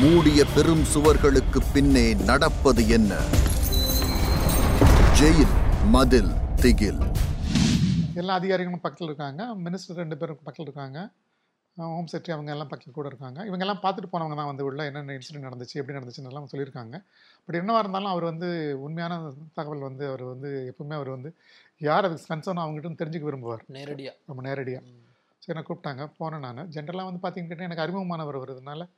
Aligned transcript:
மூடிய 0.00 0.44
பெரும் 0.54 0.82
சுவர்களுக்கு 0.82 1.60
பின்னே 1.72 2.14
நடப்பது 2.14 2.88
என்ன? 2.88 3.12
ஜெயில் 5.18 5.54
மதில் 5.84 6.30
திகில். 6.54 7.00
எல்லா 8.14 8.34
அதிகாரிகளும் 8.34 8.80
பக்கத்தில் 8.80 9.06
இருக்காங்க. 9.06 9.42
மினிஸ்டர் 9.56 9.98
ரெண்டு 10.02 10.16
பேரும் 10.16 10.36
பக்கத்தில் 10.36 10.66
இருக்காங்க. 10.66 11.10
ஹோம் 11.76 12.06
செக்ரட்டரி 12.12 12.30
அவங்க 12.30 12.50
எல்லாம் 12.50 12.68
பக்கத்தில் 12.68 12.94
கூட 12.94 13.06
இருக்காங்க. 13.06 13.44
இவங்க 13.44 13.64
எல்லாம் 13.64 13.80
பார்த்துட்டு 13.82 14.10
போனவங்க 14.12 14.36
தான் 14.36 14.46
வந்து 14.46 14.64
உள்ள 14.64 14.84
என்னென்ன 14.84 15.12
இன்சிடென்ட் 15.12 15.48
நடந்துச்சு 15.48 15.74
எப்படி 15.74 15.98
நடந்துச்சுன்னு 15.98 16.24
எல்லாம் 16.24 16.48
சொல்லியிருக்காங்க. 16.52 17.04
பட் 17.44 17.56
என்னவா 17.56 17.78
இருந்தாலும் 17.78 18.10
அவர் 18.10 18.24
வந்து 18.24 18.80
உண்மையான 18.80 19.32
தகவல் 19.54 19.78
வந்து 19.78 20.06
அவர் 20.06 20.22
வந்து 20.22 20.74
எப்பவுமே 20.74 20.92
அவர் 20.92 21.08
வந்து 21.08 21.34
யார் 21.78 22.04
அதுக்கு 22.04 22.34
கன்சர்ன் 22.34 22.64
அவங்ககிட்ட 22.64 23.00
தெரிஞ்சுக்க 23.02 23.28
விரும்புவார். 23.30 23.64
நேரடியா. 23.72 24.10
ரொம்ப 24.26 24.42
நேரடியாக. 24.42 24.84
சரி 25.38 25.58
என்ன 25.58 25.66
கூப்பிட்டாங்க. 25.68 26.12
போனேன் 26.20 26.38
நான். 26.38 26.70
ஜென்ரலாக 26.70 27.10
வந்து 27.10 27.22
பார்த்தீங்கன்னா 27.26 27.68
எனக்கு 27.70 27.82
அறிமுகமானவர் 27.82 28.42
வருதுனால 28.44 28.88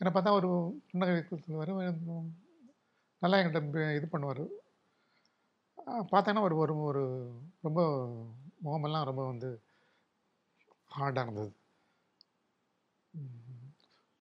என்னை 0.00 0.10
பார்த்தா 0.14 0.32
ஒரு 0.38 0.48
புன்னகை 0.90 1.14
சொல்லுவார் 1.28 1.72
நல்லா 3.22 3.38
என்கிட்ட 3.38 3.60
இது 3.98 4.08
பண்ணுவார். 4.12 4.44
பார்த்தேன்னா 6.12 6.42
ஒரு 6.48 6.56
ஒரு 6.62 6.74
ஒரு 6.88 7.02
ரொம்ப 7.66 7.80
முகமெல்லாம் 8.64 9.08
ரொம்ப 9.10 9.22
வந்து 9.26 9.48
ஹார்டாக 10.90 11.24
இருந்தது. 11.26 11.50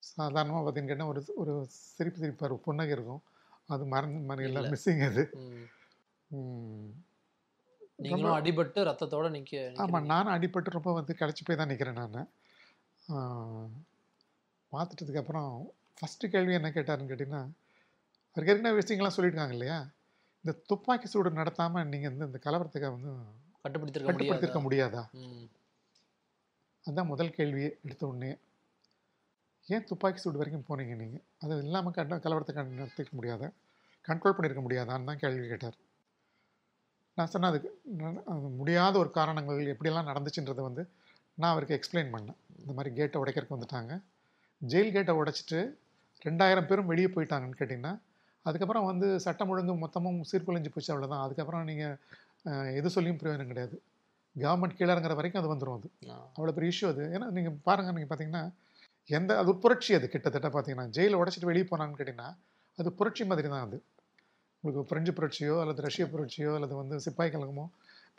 சாதாரணமாக 0.04 0.62
பார்த்தீங்கன்னு 0.64 0.92
கேட்டால் 0.92 1.12
ஒரு 1.14 1.22
ஒரு 1.42 1.54
சிரிப்பு 1.96 2.22
சிரிப்பார் 2.22 2.56
புன்னகை 2.68 2.94
இருக்கும். 2.98 3.22
அது 3.74 3.84
மறந்து 3.94 4.20
மறந்து 4.30 4.50
எல்லாம். 4.50 4.72
மிஸ்ஸிங் 4.74 5.04
அது. 5.10 5.24
நீங்களும் 8.04 8.38
அடிபட்டு 8.40 8.80
ரத்தத்தோட 8.90 9.28
நிக்க 9.36 9.62
ஆமாம். 9.84 10.10
நானும் 10.14 10.34
அடிபட்டு 10.36 10.76
ரொம்ப 10.78 10.90
வந்து 10.98 11.14
கிடச்சி 11.22 11.44
போய் 11.46 11.60
தான் 11.62 11.72
நிற்கிறேன் 11.72 12.02
நான். 12.02 12.28
பார்த்துட்டதுக்கப்புறம் 14.74 15.52
ஃபஸ்ட்டு 16.00 16.32
கேள்வி 16.34 16.58
என்ன 16.60 16.70
கேட்டாருன்னு 16.78 17.12
கேட்டிங்கன்னா 17.12 17.44
அவருக்கு 18.32 18.54
ஏற்கனவே 18.54 18.80
விஷயங்கள்லாம் 18.80 19.16
சொல்லியிருக்காங்க 19.18 19.56
இல்லையா? 19.58 19.78
இந்த 20.44 20.52
துப்பாக்கி 20.72 21.08
சூடு 21.12 21.30
நடத்தாமல் 21.40 21.88
நீங்கள் 21.94 22.12
வந்து 22.12 22.28
இந்த 22.30 22.40
கலவரத்துக்கு 22.44 22.90
வந்து 22.96 23.12
கட்டுப்படுத்திருக்க 23.64 24.12
கட்டுப்படுத்திருக்க 24.12 24.62
முடியாது. 24.66 25.02
அதுதான் 26.86 27.10
முதல் 27.14 27.36
கேள்வியே 27.38 27.70
எடுத்த 27.86 28.04
உடனே 28.10 28.30
ஏன் 29.76 29.88
துப்பாக்கி 29.90 30.20
சூடு 30.24 30.40
வரைக்கும் 30.42 30.68
போனீங்க 30.68 30.94
நீங்கள் 31.00 31.24
அது 31.44 31.64
இல்லாமல் 31.66 31.96
கண்ட 31.96 32.20
கலவரத்தை 32.26 32.54
கண் 32.58 32.78
நடத்திக்க 32.82 33.14
முடியாதா? 33.20 33.50
கண்ட்ரோல் 34.06 34.36
பண்ணியிருக்க 34.36 34.62
முடியாதான்னு 34.66 35.10
தான் 35.10 35.22
கேள்வி 35.24 35.48
கேட்டார். 35.48 35.78
நான் 37.18 37.32
சொன்னேன் 37.32 37.52
அதுக்கு 37.52 37.70
முடியாத 38.60 38.94
ஒரு 39.04 39.10
காரணங்கள் 39.18 39.72
எப்படியெல்லாம் 39.74 40.10
நடந்துச்சுன்றதை 40.12 40.64
வந்து 40.70 40.84
நான் 41.42 41.54
அவருக்கு 41.54 41.78
எக்ஸ்பிளைன் 41.78 42.14
பண்ணேன். 42.16 42.38
இந்த 42.62 42.74
மாதிரி 42.78 42.92
கேட்டை 43.00 43.18
உடைக்கிறதுக்கு 43.24 43.58
வந்துட்டாங்க. 43.58 43.94
ஜெயில் 44.62 44.92
கேட்டை 44.92 45.14
உடைச்சிட்டு 45.20 45.60
ரெண்டாயிரம் 46.22 46.68
பேரும் 46.70 46.90
வெளியே 46.92 47.10
போயிட்டாங்கன்னு 47.16 47.60
கேட்டிங்கன்னா 47.60 47.94
அதுக்கப்புறம் 48.46 48.86
வந்து 48.86 49.08
சட்டம் 49.20 49.50
ஒழுங்கு 49.50 49.74
மொத்தமும் 49.76 50.20
சீர்குலைஞ்சு 50.30 50.72
போச்சு 50.74 50.92
அவ்வளோதான் 50.94 51.24
அதுக்கப்புறம் 51.26 51.64
நீங்கள் 51.64 51.96
எது 52.80 52.90
சொல்லியும் 52.90 53.20
பிரயோஜனம் 53.22 53.52
கிடையாது. 53.52 53.76
கவர்மெண்ட் 54.36 54.78
கீழே 54.78 54.92
இறங்குற 54.94 55.14
வரைக்கும் 55.16 55.42
அது 55.42 55.52
வந்துடும் 55.54 55.78
அது. 55.80 55.88
அவ்வளோ 56.38 56.54
பெரிய 56.58 56.74
இஷ்யூ 56.74 56.88
அது. 56.90 57.04
ஏன்னா 57.16 57.28
நீங்கள் 57.38 57.56
பாருங்கள் 57.68 57.96
நீங்கள் 57.98 58.12
பார்த்தீங்கன்னா 58.12 58.44
எந்த 59.10 59.38
அது 59.40 59.50
ஒரு 59.50 59.60
புரட்சி 59.60 59.92
அது 59.96 60.08
கிட்டத்தட்ட 60.08 60.50
பார்த்தீங்கன்னா 60.50 60.88
ஜெயிலை 60.90 61.18
உடைச்சிட்டு 61.22 61.50
வெளியே 61.52 61.66
போனான்னு 61.70 61.98
கேட்டிங்கன்னா 62.00 62.30
அது 62.78 62.90
புரட்சி 63.00 63.24
மாதிரி 63.24 63.48
தான் 63.48 63.66
அது. 63.68 63.78
உங்களுக்கு 64.64 64.90
பிரெஞ்சு 64.92 65.12
புரட்சியோ 65.18 65.56
அல்லது 65.64 65.82
ரஷ்ய 65.82 66.06
புரட்சியோ 66.14 66.52
அல்லது 66.56 66.76
வந்து 66.76 66.96
சிப்பாய் 67.00 67.34
கழகமோ 67.34 67.66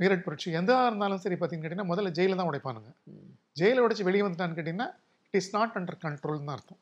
மீரட் 0.00 0.25
புரட்சி 0.25 0.48
எதாக 0.52 0.89
இருந்தாலும் 0.89 1.23
சரி 1.25 1.36
பார்த்தீங்கன்னு 1.36 1.67
கேட்டிங்கன்னா 1.67 1.91
முதல்ல 1.92 2.11
ஜெயிலில் 2.11 2.41
தான் 2.41 2.50
உடைப்பானுங்க. 2.50 2.91
ம். 3.12 3.30
ஜெயிலை 3.56 3.83
உடைச்சி 3.86 4.05
வெளியே 4.08 4.25
வந்துட்டான்னு 4.27 4.58
கேட்டிங்கன்னா 4.58 4.89
it 5.34 5.39
is 5.41 5.53
not 5.57 5.77
under 5.79 5.98
control 6.05 6.41
தான் 6.47 6.57
அர்த்தம். 6.57 6.81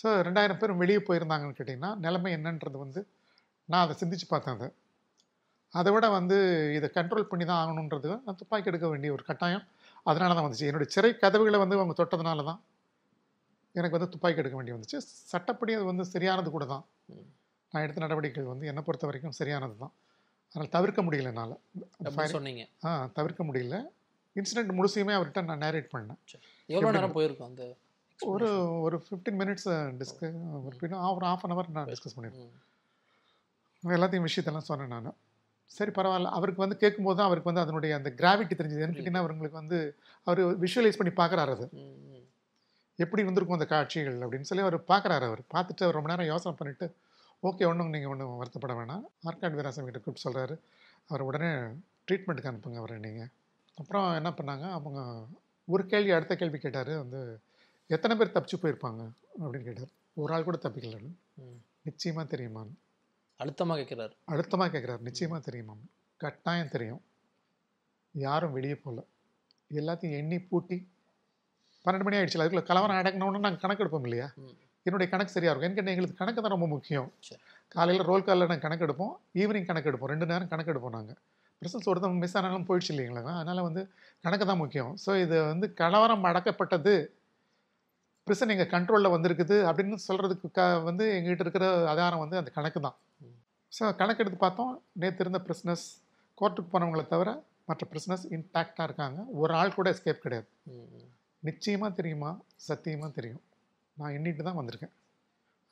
ஸோ 0.00 0.08
ரெண்டாயிரம் 0.26 0.60
பேர் 0.60 0.72
வெளியே 0.82 1.00
போயிருந்தாங்கன்னு 1.08 1.56
கேட்டிங்கன்னா 1.58 1.90
நிலைமை 2.04 2.30
என்னன்றது 2.36 2.78
வந்து 2.84 3.00
நான் 3.72 3.84
அதை 3.84 3.94
சிந்திச்சு 4.00 4.26
பார்த்தேன் 4.32 4.56
அதை. 4.56 4.68
அதை 5.78 5.90
விட 5.94 6.06
வந்து 6.18 6.36
இதை 6.76 6.88
கண்ட்ரோல் 6.96 7.28
பண்ணி 7.30 7.44
தான் 7.50 7.60
ஆகணுன்றது 7.62 8.10
நான் 8.24 8.38
துப்பாக்கி 8.40 8.70
எடுக்க 8.70 8.86
வேண்டிய 8.92 9.10
ஒரு 9.16 9.24
கட்டாயம். 9.28 9.64
அதனால 10.10 10.34
தான் 10.36 10.46
வந்துச்சு. 10.46 10.68
என்னுடைய 10.70 10.88
சிறை 10.94 11.10
கதவுகளை 11.22 11.58
வந்து 11.62 11.76
அவங்க 11.78 11.96
தொட்டதுனால 12.00 12.44
தான் 12.50 12.60
எனக்கு 13.78 13.96
வந்து 13.96 14.10
துப்பாக்கி 14.12 14.40
எடுக்க 14.42 14.56
வேண்டி 14.58 14.74
வந்துச்சு. 14.76 14.98
சட்டப்படி 15.32 15.72
அது 15.78 15.86
வந்து 15.90 16.04
சரியானது 16.12 16.50
கூட 16.56 16.66
தான். 16.74 16.84
நான் 17.72 17.84
எடுத்த 17.86 18.00
நடவடிக்கைகள் 18.04 18.52
வந்து 18.52 18.68
என்னை 18.70 18.82
பொறுத்த 18.86 19.06
வரைக்கும் 19.08 19.36
சரியானது 19.40 19.74
தான். 19.84 19.92
அதனால் 20.50 20.74
தவிர்க்க 20.76 21.00
முடியல 21.06 21.30
என்னால். 21.32 21.56
சொன்னீங்க. 22.36 22.64
ஆ 22.86 22.90
தவிர்க்க 23.18 23.44
முடியல. 23.48 23.78
இன்சிடென்ட் 24.36 24.72
முழுசையுமே 24.78 25.14
அவர்கிட்ட 25.18 25.42
நான் 25.50 25.64
நேரேட் 25.66 25.92
பண்ணேன். 25.94 26.20
எப்படி 26.68 26.96
நேரம் 26.96 27.16
போயிருக்கும் 27.16 27.48
அந்த 27.48 27.64
ஒரு 28.20 28.48
ஒரு 28.82 28.96
ஃபிஃப்டீன் 29.02 29.38
மினிட்ஸ் 29.40 29.68
டிஸ்க 30.00 30.20
ஒரு 30.60 30.76
ஒரு 31.10 31.26
ஆஃப் 31.26 31.44
அன் 31.44 31.54
ஹவர் 31.54 31.74
நான் 31.76 31.90
டிஸ்கஸ் 31.92 32.16
பண்ணியிருக்கேன் 32.16 32.52
ம். 33.82 33.92
எல்லாத்தையும் 33.96 34.26
விஷயத்தெல்லாம் 34.26 34.68
சொன்னேன் 34.68 34.92
நான். 34.96 35.08
சரி 35.70 35.90
பரவாயில்ல. 35.90 36.28
அவருக்கு 36.36 36.64
வந்து 36.64 36.76
கேட்கும்போது 36.76 37.16
தான் 37.18 37.28
அவருக்கு 37.28 37.50
வந்து 37.50 37.62
அதனுடைய 37.64 37.92
அந்த 37.98 38.10
கிராவிட்டி 38.18 38.54
தெரிஞ்சது. 38.54 38.82
ஏன்னு 38.82 38.96
கேட்டிங்கன்னா 38.96 39.22
அவங்களுக்கு 39.24 39.60
வந்து 39.60 39.78
அவர் 40.26 40.40
விஷுவலைஸ் 40.64 40.98
பண்ணி 41.00 41.12
பார்க்குறாரு 41.14 41.52
அது. 41.56 41.66
எப்படி 42.98 43.22
வந்திருக்கும் 43.22 43.58
அந்த 43.58 43.68
காட்சிகள் 43.72 44.18
அப்படின்னு 44.22 44.48
சொல்லி 44.50 44.64
அவர் 44.64 44.76
பார்க்குறாரு 44.90 45.24
அவர். 45.28 45.42
பார்த்துட்டு 45.54 45.84
அவர் 45.86 45.98
ரொம்ப 45.98 46.10
நேரம் 46.12 46.30
யோசனை 46.30 46.54
பண்ணிட்டு 46.54 46.86
ஓகே 47.42 47.66
ஒன்றும் 47.68 47.90
நீங்கள் 47.90 48.12
ஒன்றும் 48.12 48.38
வருத்தப்பட 48.40 48.74
வேணாம். 48.78 49.02
ஆர்காட் 49.26 49.58
வீராசாமி 49.58 49.88
கிட்ட 49.88 50.00
கூப்பிட்டு 50.00 50.26
சொல்கிறாரு 50.26 50.54
அவர் 51.10 51.22
உடனே 51.22 51.50
ட்ரீட்மெண்ட்டுக்கு 52.08 52.50
அனுப்புங்க 52.50 52.78
அவரை 52.78 52.96
நீங்கள் 52.98 53.30
அப்புறம் 53.78 54.06
என்ன 54.14 54.30
பண்ணாங்க? 54.30 54.66
அவங்க 54.78 55.00
ஒரு 55.68 55.86
கேள்வி 55.86 56.10
அடுத்த 56.10 56.36
கேள்வி 56.36 56.58
கேட்டார் 56.58 56.96
வந்து 56.96 57.20
எத்தனை 57.90 58.16
பேர் 58.16 58.34
தப்பிச்சு 58.34 58.56
போயிருப்பாங்க? 58.62 59.02
அப்படின்னு 59.40 59.62
கேட்டார். 59.62 59.88
ஒரு 60.14 60.32
ஆள் 60.32 60.44
கூட 60.44 60.58
தப்பிக்கல 60.62 60.98
ம். 61.36 61.58
நிச்சயமாக 61.82 62.36
தெரியுமான்னு. 62.36 62.74
அழுத்தமா 63.40 63.74
கேட்கிறாரு. 63.80 64.14
அழுத்தமாக 64.24 64.78
கேட்குறாரு. 64.78 65.00
நிச்சயமாக 65.00 65.42
தெரியுமா 65.42 65.74
கட்டாயம் 66.20 66.68
தெரியும். 66.68 67.02
யாரும் 68.14 68.52
வெளியே 68.52 68.74
போகல. 68.74 69.00
எல்லாத்தையும் 69.70 70.16
எண்ணி 70.16 70.38
பூட்டி 70.40 70.76
பன்னெண்டு 71.84 72.02
மணி 72.02 72.16
ஆயிடுச்சு 72.16 72.40
அதுக்குள்ள 72.42 72.62
கலவரம் 72.62 72.96
நடக்கணும்னு 72.96 73.38
நாங்கள் 73.38 73.60
கணக்கு 73.60 73.84
எடுப்போம் 73.84 74.02
இல்லையா. 74.02 74.28
என்னுடைய 74.86 75.10
கணக்கு 75.10 75.32
சரியாக 75.32 75.52
இருக்கும். 75.52 75.76
எனக்கு 75.76 75.90
எங்களுக்கு 75.90 76.16
கணக்கு 76.16 76.42
தான் 76.42 76.50
ரொம்ப 76.50 76.66
முக்கியம். 76.66 77.08
காலையில் 77.68 78.04
ரோல் 78.04 78.24
காலில் 78.24 78.46
நாங்கள் 78.46 78.66
கணக்கு 78.66 78.86
எடுப்போம் 78.86 79.12
ஈவினிங் 79.34 79.64
கணக்கு 79.64 79.90
எடுப்போம். 79.90 80.12
ரெண்டு 80.14 80.26
நேரம் 80.26 80.48
கணக்கு 80.48 80.72
எடுப்போம் 80.72 80.96
நாங்கள் 80.98 81.18
பிரசன்ஸ் 81.60 81.88
ஒருத்தவங்க 81.90 82.20
மிஸ் 82.22 82.36
ஆனாலும் 82.38 82.66
போயிடுச்சு 82.68 82.92
இல்லைங்களா? 82.94 83.34
அதனால் 83.40 83.66
வந்து 83.68 83.82
கணக்கு 84.24 84.44
தான் 84.50 84.60
முக்கியம். 84.62 84.92
ஸோ 85.04 85.10
இது 85.24 85.36
வந்து 85.52 85.66
கலவரம் 85.80 86.26
அடக்கப்பட்டது. 86.30 86.94
பிரசன் 88.26 88.52
எங்கள் 88.54 88.72
கண்ட்ரோலில் 88.74 89.14
வந்திருக்குது 89.14 89.56
அப்படின்னு 89.70 89.96
சொல்கிறதுக்கு 90.08 90.48
க 90.58 90.62
வந்து 90.88 91.04
எங்ககிட்ட 91.16 91.44
இருக்கிற 91.46 91.66
ஆதாரம் 91.92 92.22
வந்து 92.24 92.38
அந்த 92.40 92.50
கணக்கு 92.56 92.80
தான். 92.86 92.96
ஸோ 93.76 93.82
கணக்கு 94.00 94.22
எடுத்து 94.22 94.38
பார்த்தோம். 94.44 94.72
நேற்று 95.02 95.22
இருந்த 95.24 95.40
பிரிஸ்னஸ் 95.46 95.84
கோர்ட்டுக்கு 96.40 96.72
போனவங்களை 96.74 97.04
தவிர 97.14 97.30
மற்ற 97.68 97.84
பிரிஸ்னஸ் 97.92 98.24
இன்டாக்டாக 98.36 98.86
இருக்காங்க. 98.88 99.18
ஒரு 99.42 99.52
ஆள் 99.60 99.76
கூட 99.78 99.88
எஸ்கேப் 99.94 100.24
கிடையாது. 100.24 100.48
நிச்சயமாக 101.48 101.90
தெரியுமா? 101.98 102.30
சத்தியமாக 102.68 103.10
தெரியும். 103.18 103.42
நான் 103.96 104.14
எண்ணிட்டு 104.16 104.46
தான் 104.48 104.58
வந்திருக்கேன். 104.60 104.94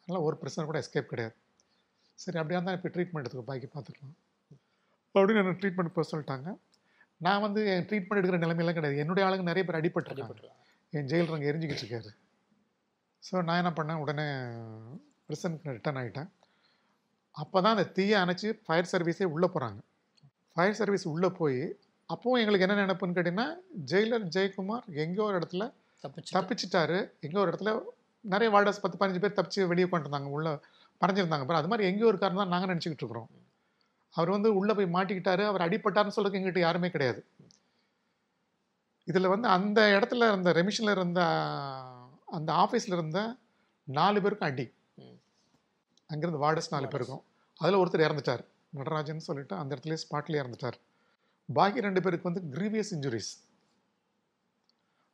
அதனால் 0.02 0.26
ஒரு 0.28 0.36
பிரச்சனை 0.42 0.64
கூட 0.70 0.78
எஸ்கேப் 0.84 1.12
கிடையாது. 1.12 1.34
சரி 2.22 2.38
அப்படியா 2.40 2.58
இருந்தால் 2.58 2.76
இப்போ 2.78 2.90
ட்ரீட்மெண்ட் 2.94 3.24
எடுத்துக்கோ. 3.24 3.48
பாக்கி 3.50 3.68
பார்த்துக்கலாம். 3.74 4.16
அப்படின்னு 5.14 5.42
என்ன 5.42 5.56
ட்ரீட்மெண்ட் 5.62 5.94
போக 5.96 6.06
சொல்லிட்டாங்க. 6.12 6.48
நான் 7.20 7.42
வந்து 7.46 7.60
என் 7.72 7.86
ட்ரீட்மெண்ட் 7.88 8.20
எடுக்கிற 8.20 8.40
நிலைமையெல்லாம் 8.44 8.78
கிடையாது. 8.78 8.96
என்னுடைய 9.02 9.26
ஆளுங்க 9.26 9.44
நிறைய 9.50 9.64
பேர் 9.66 9.80
அடிபட்டுருக்காங்க. 9.80 10.50
என் 10.92 11.08
ஜெயில் 11.10 11.30
ரங்க 11.32 11.46
எரிஞ்சிக்கிட்டு 11.50 11.84
இருக்காரு. 11.84 12.10
ஸோ 13.22 13.34
நான் 13.48 13.60
என்ன 13.62 13.72
பண்ணேன்? 13.78 14.00
உடனே 14.04 14.26
ப்ரிசனுக்கு 15.28 15.76
ரிட்டர்ன் 15.76 16.00
ஆகிட்டேன் 16.00 16.28
அப்போ 17.42 17.58
தான் 17.64 17.74
அந்த 17.76 17.86
தீயை 17.96 18.16
அணைச்சி 18.24 18.48
ஃபயர் 18.64 18.90
சர்வீஸே 18.90 19.26
உள்ளே 19.34 19.48
போகிறாங்க 19.54 19.80
ஃபயர் 20.56 20.76
சர்வீஸ் 20.80 21.06
உள்ளே 21.12 21.30
போய் 21.38 21.60
அப்போவும் 22.10 22.40
எங்களுக்கு 22.40 22.66
என்ன 22.66 22.82
நினைப்புன்னு 22.82 23.16
கேட்டிங்கன்னா 23.16 23.46
ஜெயிலர் 23.92 24.26
ஜெயக்குமார் 24.34 24.84
எங்கேயோ 25.04 25.24
ஒரு 25.28 25.38
இடத்துல 25.40 25.64
தப்பிச்சு 26.04 26.34
தப்பிச்சிட்டாரு. 26.36 26.98
எங்கேயோ 27.24 27.42
ஒரு 27.44 27.50
இடத்துல 27.52 27.72
நிறைய 28.24 28.48
வார்டர்ஸ் 28.54 28.82
பத்து 28.82 28.98
பதினஞ்சு 29.00 29.22
பேர் 29.22 29.38
தப்பிச்சு 29.38 29.62
வெளியே 29.72 29.86
கொண்டிருந்தாங்க 29.92 30.30
உள்ள 30.36 30.48
மறைஞ்சிருந்தாங்க 31.00 31.44
அப்புறம் 31.44 31.60
அது 31.60 31.70
மாதிரி 31.72 31.88
எங்கேயோ 31.90 32.10
இருக்காருன்னு 32.12 32.42
தான் 32.42 32.52
நாங்கள் 32.54 32.70
நினச்சிக்கிட்டு 32.72 33.04
இருக்கிறோம். 33.04 33.28
அவர் 34.14 34.30
வந்து 34.30 34.56
உள்ளே 34.56 34.74
போய் 34.74 34.92
மாட்டிக்கிட்டாரு. 34.92 35.42
அவர் 35.46 35.64
அடிபட்டாருன்னு 35.66 36.16
சொல்றதுக்கு 36.16 36.40
எங்கிட்ட 36.40 36.58
யாருமே 36.58 36.90
கிடையாது. 36.90 37.20
இதில் 39.04 39.32
வந்து 39.32 39.48
அந்த 39.48 39.80
இடத்துல 39.96 40.28
இருந்த 40.28 40.52
ரெமிஷனில் 40.52 40.94
இருந்த 40.96 41.20
அந்த 42.26 42.50
ஆஃபீஸில் 42.52 42.96
இருந்த 42.98 43.36
நாலு 43.84 44.22
பேருக்கும் 44.22 44.48
அடி. 44.48 44.66
அங்கிருந்து 46.06 46.40
வார்டர்ஸ் 46.44 46.70
நாலு. 46.70 46.88
பேருக்கும். 46.88 47.22
அதில் 47.60 47.76
ஒருத்தர் 47.76 48.06
இறந்துட்டார். 48.06 48.44
நடராஜன் 48.70 49.26
சொல்லிட்டு 49.28 49.54
அந்த 49.56 49.72
இடத்துலயே 49.74 49.98
ஸ்பாட்லேயே 50.04 50.40
இறந்துட்டார். 50.42 50.78
பாக்கி 51.52 51.80
ரெண்டு 51.80 52.02
பேருக்கு 52.02 52.32
வந்து 52.32 52.58
கிரீவியஸ் 52.58 52.92
இன்ஜுரிஸ் 52.94 53.32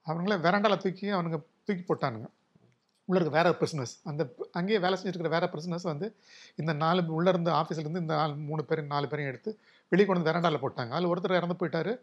அவங்கள 0.06 0.34
வெராண்டால 0.44 0.76
தூக்கி 0.76 1.06
அவனுங்க 1.12 1.38
தூக்கி 1.64 1.84
போட்டானுங்க. 1.88 2.28
உள்ள 3.10 3.20
இருக்க 3.20 3.34
வேற 3.38 3.50
பிரிசனஸ் 3.60 3.92
அந்த 4.10 4.22
அங்கேயே 4.58 4.78
வேலை 4.84 4.96
செஞ்சுட்டு 4.98 5.18
இருக்கிற 5.18 5.32
வேற 5.36 5.46
பிரிசனஸ் 5.54 5.86
வந்து 5.90 6.06
இந்த 6.56 6.72
நாலு 6.82 7.02
உள்ள 7.18 7.28
இருந்த 7.34 7.50
ஆஃபீஸ்ல 7.60 7.84
இருந்து 7.84 8.04
இந்த 8.04 8.14
நாலு 8.14 8.34
மூணு 8.50 8.64
பேர் 8.64 8.82
நாலு 8.94 9.06
பேரையும் 9.12 9.32
எடுத்து 9.32 9.50
வெளியே 9.92 10.06
கொண்டு 10.08 10.32
வந்து 10.32 10.60
போட்டாங்க. 10.64 10.92
அதில் 10.96 11.10
ஒருத்தர் 11.12 11.38
இறந்து 11.40 11.58
போயிட்டாரு. 11.60 11.94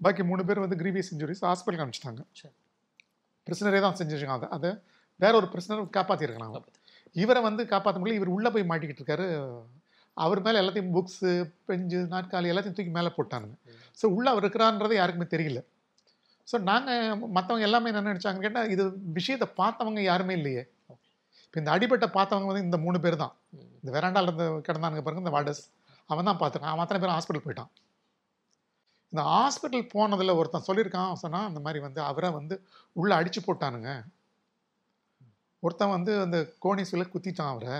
பாக்கி 0.00 0.22
மூணு 0.30 0.44
பேர் 0.44 0.64
வந்து 0.64 0.76
கிரீவியஸ் 0.82 1.10
இன்ஜுரிஸ் 1.14 1.42
ஹாஸ்பிட்டல் 1.48 2.22
சரி. 2.40 2.54
பிரிசனரே 3.46 3.80
தான் 3.80 3.98
செஞ்சிருக்காங்க. 4.00 4.46
அதை 4.48 4.48
அதை 4.56 4.70
வேற 5.20 5.32
ஒரு 5.36 5.48
பிரச்சனை 5.48 5.84
காப்பாற்றிருக்கலாம். 5.96 6.64
இவரை 7.12 7.40
வந்து 7.42 7.62
காப்பாற்ற 7.66 8.00
முடியல. 8.00 8.20
இவர் 8.20 8.34
உள்ளே 8.36 8.50
போய் 8.50 8.70
மாட்டிக்கிட்டு 8.70 9.02
இருக்காரு. 9.02 9.26
அவர் 10.16 10.40
மேலே 10.42 10.58
எல்லாத்தையும் 10.60 10.92
புக்ஸு 10.96 11.30
பெஞ்சு 11.68 11.98
நாற்காலி 12.14 12.50
எல்லாத்தையும் 12.52 12.78
தூக்கி 12.78 12.92
மேலே 12.98 13.10
போட்டானுங்க. 13.18 13.56
ஸோ 14.00 14.06
உள்ளே 14.16 14.30
அவர் 14.30 14.44
இருக்கிறான்றது 14.44 14.94
யாருக்குமே 14.94 15.26
தெரியல. 15.34 15.60
ஸோ 16.50 16.56
நாங்கள் 16.70 17.18
மற்றவங்க 17.36 17.66
எல்லாமே 17.68 17.90
என்ன 17.90 18.06
நினச்சாங்கன்னு 18.12 18.46
கேட்டால் 18.46 18.70
இது 18.74 18.84
விஷயத்தை 19.18 19.46
பார்த்தவங்க 19.60 20.00
யாருமே 20.10 20.34
இல்லையே. 20.38 20.62
இப்போ 21.44 21.58
இந்த 21.62 21.70
அடிபட்ட 21.74 22.06
பார்த்தவங்க 22.16 22.48
வந்து 22.50 22.66
இந்த 22.68 22.78
மூணு 22.86 22.98
பேர் 23.04 23.22
தான். 23.22 23.34
இந்த 23.82 23.90
வெராண்டால 23.96 24.28
இருந்து 24.28 24.46
கிடந்தானுங்க 24.66 25.02
பாருங்க 25.04 25.24
இந்த 25.24 25.34
வார்டஸ். 25.36 25.62
அவன் 26.10 26.28
தான் 26.28 26.40
பார்த்துருக்கான் 26.40 26.74
அவன் 26.74 26.84
அத்தனை 26.84 27.00
பேர் 27.02 27.14
ஹாஸ்பிட்டல் 27.16 27.46
போயிட்டான். 27.46 27.70
இந்த 29.12 29.22
ஹாஸ்பிட்டல் 29.32 29.86
போனதில் 29.94 30.36
ஒருத்தன் 30.40 30.66
சொல்லியிருக்கான். 30.68 31.12
சொன்னா 31.22 31.38
அந்த 31.50 31.60
மாதிரி 31.66 31.80
வந்து 31.86 32.00
அவரை 32.10 32.28
வந்து 32.38 32.56
உள்ளே 32.96 33.14
அடிச்சு 33.20 33.40
போட்டானுங்க. 33.46 33.92
ஒருத்தன் 35.62 35.94
வந்து 35.96 36.12
அந்த 36.26 36.38
கோணிசுல 36.64 37.04
குத்திட்டான் 37.14 37.52
அவரை. 37.54 37.78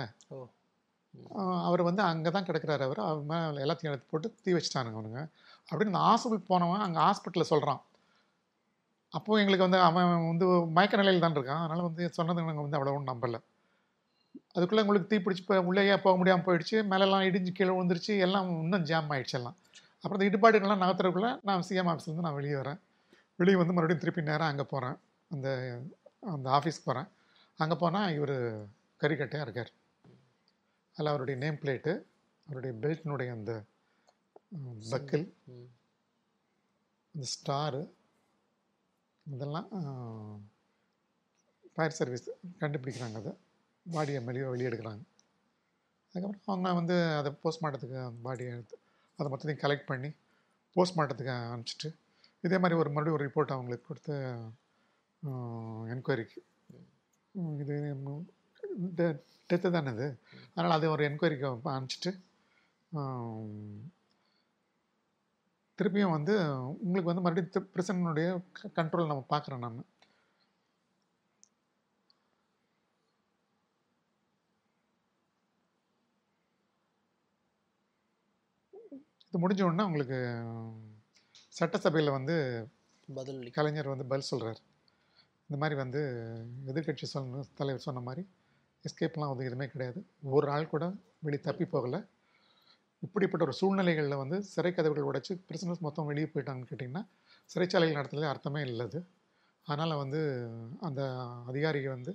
அவர் 1.67 1.81
வந்து 1.87 2.01
அங்கே 2.09 2.29
தான் 2.35 2.47
கிடக்குறாரு 2.49 2.83
அவர். 2.87 2.99
அவர் 3.07 3.23
மேலே 3.31 3.63
எல்லாத்தையும் 3.65 3.93
எடுத்து 3.93 4.11
போட்டு 4.11 4.27
தீ 4.43 4.51
வச்சுட்டானுங்க 4.57 4.97
அவனுங்க. 4.99 5.21
அப்படின்னு 5.69 5.93
இந்த 5.93 6.03
ஹாஸ்பிட்டல் 6.07 6.49
போனவன் 6.51 6.85
அங்கே 6.87 7.01
ஹாஸ்பிட்டலில் 7.07 7.51
சொல்கிறான் 7.53 7.81
அப்போ 9.13 9.37
எங்களுக்கு 9.39 9.65
வந்து 9.65 9.79
அவன் 9.87 10.09
வந்து 10.27 10.45
மயக்க 10.75 11.01
நிலையில் 11.01 11.23
தான் 11.23 11.35
இருக்கான். 11.37 11.63
அதனால் 11.63 11.87
வந்து 11.87 12.03
சொன்னது 12.17 12.39
நாங்கள் 12.41 12.65
வந்து 12.65 12.77
அவ்வளோ 12.77 12.93
ஒன்றும் 12.93 13.11
நம்பலை. 13.11 13.39
அதுக்குள்ளே 14.55 14.83
உங்களுக்கு 14.83 15.09
தீ 15.11 15.17
பிடிச்சி 15.17 15.43
இப்போ 15.43 15.57
உள்ளேயே 15.69 15.95
போக 16.05 16.15
முடியாமல் 16.17 16.45
போயிடுச்சு. 16.47 16.77
மேலெல்லாம் 16.91 17.25
இடிஞ்சு 17.29 17.51
கீழே 17.51 17.71
விழுந்துருச்சு. 17.71 18.13
எல்லாம் 18.25 18.47
இன்னும் 18.57 18.85
ஜாம் 18.89 19.11
ஆயிடுச்சு 19.13 19.37
எல்லாம். 19.39 19.57
அப்புறம் 20.03 20.17
இந்த 20.17 20.29
இடுபாடுகள்லாம் 20.29 20.83
நகர்த்துறதுக்குள்ளே 20.83 21.31
நான் 21.43 21.65
சிஎம் 21.67 21.89
ஆஃபீஸ்லேருந்து 21.91 22.27
நான் 22.27 22.37
வெளியே 22.39 22.55
வரேன். 22.55 22.79
வெளியே 23.39 23.57
வந்து 23.59 23.75
மறுபடியும் 23.75 24.03
திருப்பி 24.03 24.21
நேராக 24.21 24.51
அங்கே 24.51 24.65
போகிறேன் 24.65 24.97
அந்த 25.31 25.47
அந்த 26.33 26.47
ஆஃபீஸ்க்கு 26.57 26.87
போகிறேன் 26.87 27.09
அங்கே 27.59 27.75
போனால் 27.75 28.13
இவர் 28.17 28.35
கறிக்கட்டையாக 29.01 29.45
இருக்கார். 29.47 29.71
அதில் 30.95 31.11
அவருடைய 31.11 31.35
நேம் 31.43 31.59
பிளேட்டு 31.61 31.93
அவருடைய 32.47 32.71
பெல்ட்டினுடைய 32.83 33.31
அந்த 33.31 33.51
பக்கில் 34.91 35.25
ம். 35.51 35.67
இந்த 37.15 37.25
ஸ்டாரு 37.33 37.81
இதெல்லாம் 39.25 39.69
ஃபயர் 41.75 41.97
சர்வீஸ் 41.99 42.25
கண்டுபிடிக்கிறாங்க 42.61 43.17
அதை. 43.21 43.31
பாடியை 43.85 44.19
வெளியே 44.23 44.47
வெளியெடுக்கிறாங்க 44.53 45.03
அதுக்கப்புறம் 46.15 46.47
அவங்க 46.47 46.71
வந்து 46.79 46.95
அதை 47.19 47.29
போஸ்ட்மார்ட்டத்துக்கு 47.43 47.97
அந்த 48.01 48.19
பாடியை 48.25 48.49
எடுத்து 48.55 48.75
அதை 49.19 49.27
மொத்தத்தையும் 49.31 49.63
கலெக்ட் 49.63 49.89
பண்ணி 49.91 50.09
போஸ்ட்மார்ட்டத்துக்கு 50.75 51.33
அனுப்பிச்சிட்டு 51.45 51.89
இதே 52.43 52.57
மாதிரி 52.57 52.79
ஒரு 52.79 52.89
மறுபடியும் 52.89 53.17
ஒரு 53.17 53.25
ரிப்போர்ட் 53.27 53.55
அவங்களுக்கு 53.55 53.87
கொடுத்து 53.87 54.15
என்கொயரிக்கு 55.93 56.39
இது 58.85 59.05
டெத்து 59.49 59.69
தானே 59.69 59.91
இது. 59.95 60.07
அதனால் 60.49 60.77
அது 60.77 60.85
ஒரு 60.89 61.03
என்கொயரிக்கு 61.09 61.47
அனுப்பிச்சிட்டு 61.73 62.11
திருப்பியும் 65.81 66.15
வந்து 66.17 66.33
உங்களுக்கு 66.83 67.11
வந்து 67.11 67.25
மறுபடியும் 67.27 67.71
பிரசனுடைய 67.75 68.29
கண்ட்ரோல் 68.79 69.11
நம்ம 69.11 69.25
பார்க்குறோம் 69.33 69.63
நான். 69.65 69.79
இது 79.27 79.39
முடிஞ்ச 79.43 79.61
உடனே 79.65 79.83
உங்களுக்கு 79.89 80.17
சட்டசபையில் 81.59 82.15
வந்து 82.17 82.35
பதில் 83.17 83.41
கலைஞர் 83.51 83.91
வந்து 83.93 84.05
பதில் 84.05 84.29
சொல்கிறார் 84.31 84.59
இந்த 85.47 85.57
மாதிரி 85.61 85.75
வந்து 85.83 86.01
எதிர்க்கட்சி 86.71 87.07
சொன்ன 87.13 87.43
தலைவர் 87.59 87.85
சொன்ன 87.87 88.01
மாதிரி 88.07 88.23
எஸ்கேப்லாம் 88.85 89.31
வந்து 89.31 89.47
எதுவுமே 89.49 89.67
கிடையாது. 89.73 89.99
ஒரு 90.37 90.47
ஆள் 90.55 90.71
கூட 90.73 90.85
வெளியே 91.19 91.43
தப்பி 91.47 91.65
போகலை. 91.73 91.99
இப்படிப்பட்ட 93.03 93.43
ஒரு 93.43 93.55
சூழ்நிலைகளில் 93.59 94.21
வந்து 94.23 94.37
சிறை 94.49 94.71
கதவுகள் 94.71 95.07
உடைச்சு 95.09 95.33
பிரிசனர்ஸ் 95.47 95.85
மொத்தம் 95.85 96.09
வெளியே 96.09 96.27
போயிட்டாங்கன்னு 96.27 96.69
கேட்டிங்கன்னா 96.71 97.03
சிறைச்சாலைகள் 97.49 97.99
நடத்துறதுல 97.99 98.31
அர்த்தமே 98.33 98.61
இல்லது. 98.67 98.99
அதனால் 99.65 100.01
வந்து 100.03 100.19
அந்த 100.87 101.01
அதிகாரிக 101.49 101.89
வந்து 101.89 102.11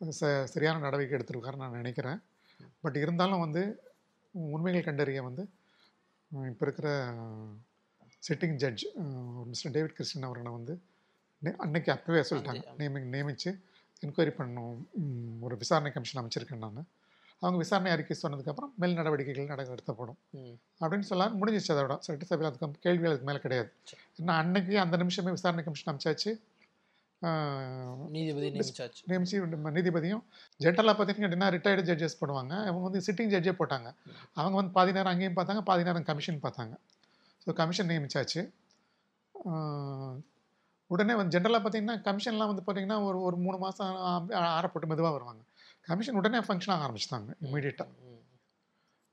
ச 0.00 0.24
சரியான 0.52 0.82
நடவடிக்கை 0.84 1.16
எடுத்திருக்காருன்னு 1.18 1.64
நான் 1.64 1.80
நினைக்கிறேன். 1.80 2.18
பட் 2.84 2.96
இருந்தாலும் 2.96 3.44
வந்து 3.46 3.62
உண்மைகள் 4.52 4.86
கண்டறிய 4.88 5.20
வந்து 5.28 5.44
இப்போ 6.50 6.64
இருக்கிற 6.66 6.88
sitting 8.22 8.56
judge 8.56 8.84
mister 9.50 9.74
David 9.76 9.96
Christine 9.96 10.26
அவர்களை 10.28 10.52
வந்து 10.52 10.74
அன்னைக்கு 11.64 11.90
அப்பவே 11.94 12.22
சொல்லிட்டாங்க. 12.28 12.62
நியமி 12.80 13.00
நியமித்து 13.14 13.50
என்கொயரி 14.02 14.32
பண்ணணும் 14.38 14.74
ம், 15.02 15.14
ஒரு 15.42 15.54
விசாரணை 15.56 15.90
கமிஷன் 15.92 16.20
அமைச்சிருக்கேன் 16.22 16.64
நான். 16.66 16.80
அவங்க 17.42 17.56
விசாரணை 17.56 17.90
அறிக்கை 17.90 18.16
சொன்னதுக்கப்புறம் 18.22 18.70
மேல் 18.74 18.94
நடவடிக்கைகள் 18.94 19.50
நட 19.50 19.62
எடுத்தப்படும் 19.68 20.18
ம். 20.32 20.54
அப்படின்னு 20.80 21.08
சொல்ல 21.10 21.26
முடிஞ்சிச்சு 21.40 21.72
அதோட. 21.74 21.96
சட்டசபையில் 21.98 22.50
அதுக்கு 22.50 22.80
கேள்விகள் 22.80 23.10
அதுக்கு 23.10 23.26
மேலே 23.26 23.40
கிடையாது. 23.40 23.70
ஏன்னா 24.18 24.34
அன்னைக்கு 24.34 24.78
அந்த 24.78 24.96
நிமிஷமே 24.96 25.30
விசாரணை 25.30 25.64
கமிஷன் 25.64 25.90
அமைச்சாச்சு. 25.92 26.32
நீதிபதி 28.08 28.48
நியமிச்சாச்சு. 28.50 29.00
நியமிச்சு 29.06 29.38
நீதிபதியும் 29.76 30.22
ஜென்ரலாக 30.60 30.94
பார்த்தீங்கன்னா 30.96 31.24
கேட்டிங்கன்னா 31.24 31.52
ரிட்டையர்டு 31.54 31.88
ஜட்ஜஸ் 31.90 32.20
பண்ணுவாங்க 32.20 32.52
அவங்க 32.62 32.84
வந்து 32.88 33.00
சிட்டிங் 33.06 33.32
ஜட்ஜே 33.34 33.54
போட்டாங்க. 33.60 33.88
அவங்க 34.34 34.54
வந்து 34.56 34.72
பாதி 34.72 34.92
நேரம் 34.92 35.12
அங்கேயும் 35.12 35.36
பார்த்தாங்க 35.36 35.60
பாதி 35.60 35.82
நேரம் 35.82 36.04
கமிஷன் 36.04 36.40
பார்த்தாங்க. 36.42 36.74
ஸோ 37.46 37.52
கமிஷன் 37.52 37.90
நியமிச்சாச்சு. 37.90 38.42
உடனே 40.90 41.14
வந்து 41.14 41.34
ஜென்ரலாக 41.34 41.62
பார்த்தீங்கன்னா 41.64 41.96
கமிஷன்லாம் 42.04 42.50
வந்து 42.52 42.64
பார்த்தீங்கன்னா 42.66 42.98
ஒரு 43.04 43.18
ஒரு 43.20 43.36
மூணு 43.36 43.58
மாதம் 43.58 43.96
ஆறப்பட்டு 44.52 44.86
மெதுவாக 44.86 45.12
வருவாங்க. 45.12 45.42
கமிஷன் 45.88 46.18
உடனே 46.20 46.38
ஃபங்க்ஷன் 46.46 46.72
ஆக 46.74 46.84
ஆரம்பிச்சிட்டாங்க 46.86 47.30
இமீடியட்டாக. 47.46 47.92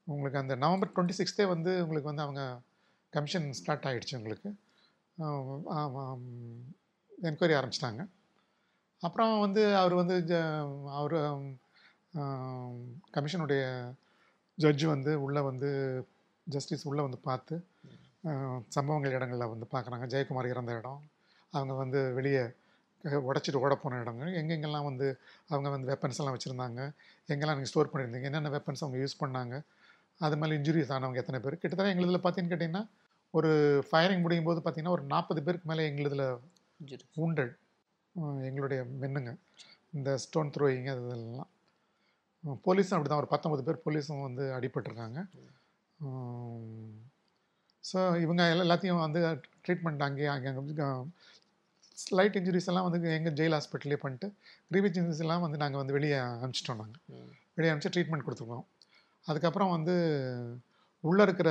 உங்களுக்கு 0.08 0.42
அந்த 0.42 0.54
நவம்பர் 0.64 0.92
டுவெண்ட்டி 0.96 1.16
சிக்ஸ்த்தே 1.20 1.46
வந்து 1.54 1.72
உங்களுக்கு 1.84 2.12
வந்து 2.12 2.26
அவங்க 2.26 2.42
கமிஷன் 3.14 3.48
ஸ்டார்ட் 3.60 3.88
ஆகிடுச்சு 3.90 4.18
உங்களுக்கு. 4.20 4.50
என்கொயரி 7.28 7.54
ஆரம்பிச்சிட்டாங்க. 7.60 8.02
அப்புறம் 9.02 9.34
வந்து 9.46 9.64
அவர் 9.82 9.96
வந்து 10.02 10.16
அவர் 11.00 11.16
கமிஷனுடைய 13.18 13.64
ஜட்ஜு 14.58 14.86
வந்து 14.94 15.12
உள்ளே 15.26 15.42
வந்து 15.50 15.70
ஜஸ்டிஸ் 16.48 16.86
உள்ளே 16.90 17.02
வந்து 17.08 17.20
பார்த்து 17.30 17.56
சம்பவங்கள் 18.76 19.16
இடங்களில் 19.18 19.52
வந்து 19.54 19.68
பார்க்குறாங்க. 19.74 20.06
ஜெயக்குமார் 20.14 20.52
இறந்த 20.54 20.78
இடம். 20.80 21.02
அவங்க 21.54 21.74
வந்து 21.84 22.00
வெளியே 22.20 22.44
உடச்சிட்டு 23.06 23.56
ஓட 23.56 23.76
போன 23.76 24.00
இடங்கள் 24.00 24.32
எங்கெங்கெல்லாம் 24.34 24.84
வந்து 24.84 25.08
அவங்க 25.48 25.70
வந்து 25.70 25.92
வெப்பன்ஸ் 25.94 26.18
எல்லாம் 26.18 26.36
வச்சுருந்தாங்க 26.36 26.82
எங்கெல்லாம் 27.30 27.56
நீங்கள் 27.56 27.64
ஸ்டோர் 27.64 27.90
பண்ணியிருந்தீங்க 27.94 28.24
என்னென்ன 28.24 28.50
வெப்பன்ஸ் 28.50 28.82
அவங்க 28.82 28.98
யூஸ் 28.98 29.22
பண்ணாங்க 29.22 29.56
அது 30.22 30.38
மேலே 30.38 30.56
இன்ஜுரிஸ் 30.56 30.92
ஆனவங்க 30.92 31.16
எத்தனை 31.16 31.40
பேர்? 31.40 31.58
கிட்டத்தட்ட 31.58 31.92
எங்களுதில் 31.92 32.22
பார்த்தீங்கன்னு 32.22 32.54
கேட்டிங்கன்னா 32.54 32.84
ஒரு 33.34 33.50
ஃபயரிங் 33.92 34.22
முடியும் 34.22 34.44
போது 34.44 34.60
பார்த்தீங்கன்னா 34.60 34.90
ஒரு 34.90 35.02
நாற்பது 35.04 35.44
பேருக்கு 35.44 35.70
மேலே 35.70 35.86
எங்களுதில் 35.88 36.26
அஹ் 38.16 38.44
எங்களுடைய 38.46 38.84
மென்னுங்க. 39.02 39.32
இந்த 39.94 40.18
ஸ்டோன் 40.18 40.52
த்ரோயிங் 40.58 40.92
அது 40.92 41.06
இதெல்லாம். 41.06 41.50
போலீஸும் 42.44 42.96
அப்படி 42.96 43.10
தான் 43.10 43.20
ஒரு 43.20 43.30
பத்தொம்பது 43.30 43.64
பேர் 43.64 43.84
போலீஸும் 43.86 44.22
வந்து 44.22 44.44
அடிபட்டிருக்காங்க. 44.52 45.20
ஸோ 47.84 48.22
இவங்க 48.22 48.44
எல்லா- 48.44 48.64
எல்லாத்தையும் 48.66 49.00
வந்து 49.00 49.20
ட்ரீட்மெண்ட் 49.66 50.04
அங்கேயே 50.04 50.28
அங்கே 50.28 50.52
ஸ்லைட் 51.98 52.38
இன்ஜுரிஸ் 52.40 52.70
எல்லாம் 52.72 52.86
வந்து 52.88 53.16
எங்கள் 53.18 53.36
ஜெயில் 53.40 53.56
ஹாஸ்பிட்டலே 53.58 53.98
பண்ணிட்டு 54.04 54.28
கிரீவிச் 54.72 54.98
இன்ஜுரிஸ் 55.00 55.24
எல்லாம் 55.26 55.44
வந்து 55.46 55.58
நாங்கள் 55.64 55.82
வந்து 55.82 55.96
வெளியே 55.98 56.18
அனுப்பிச்சிட்டோம் 56.36 56.82
நாங்கள். 56.84 57.04
வெளியே 57.58 57.72
அனுப்பிச்சு 57.72 57.94
ட்ரீட்மெண்ட் 57.96 58.26
கொடுத்துருக்கோம். 58.28 58.66
அதுக்கப்புறம் 59.26 59.74
வந்து 59.76 59.96
உள்ளே 61.04 61.24
இருக்கிற 61.24 61.50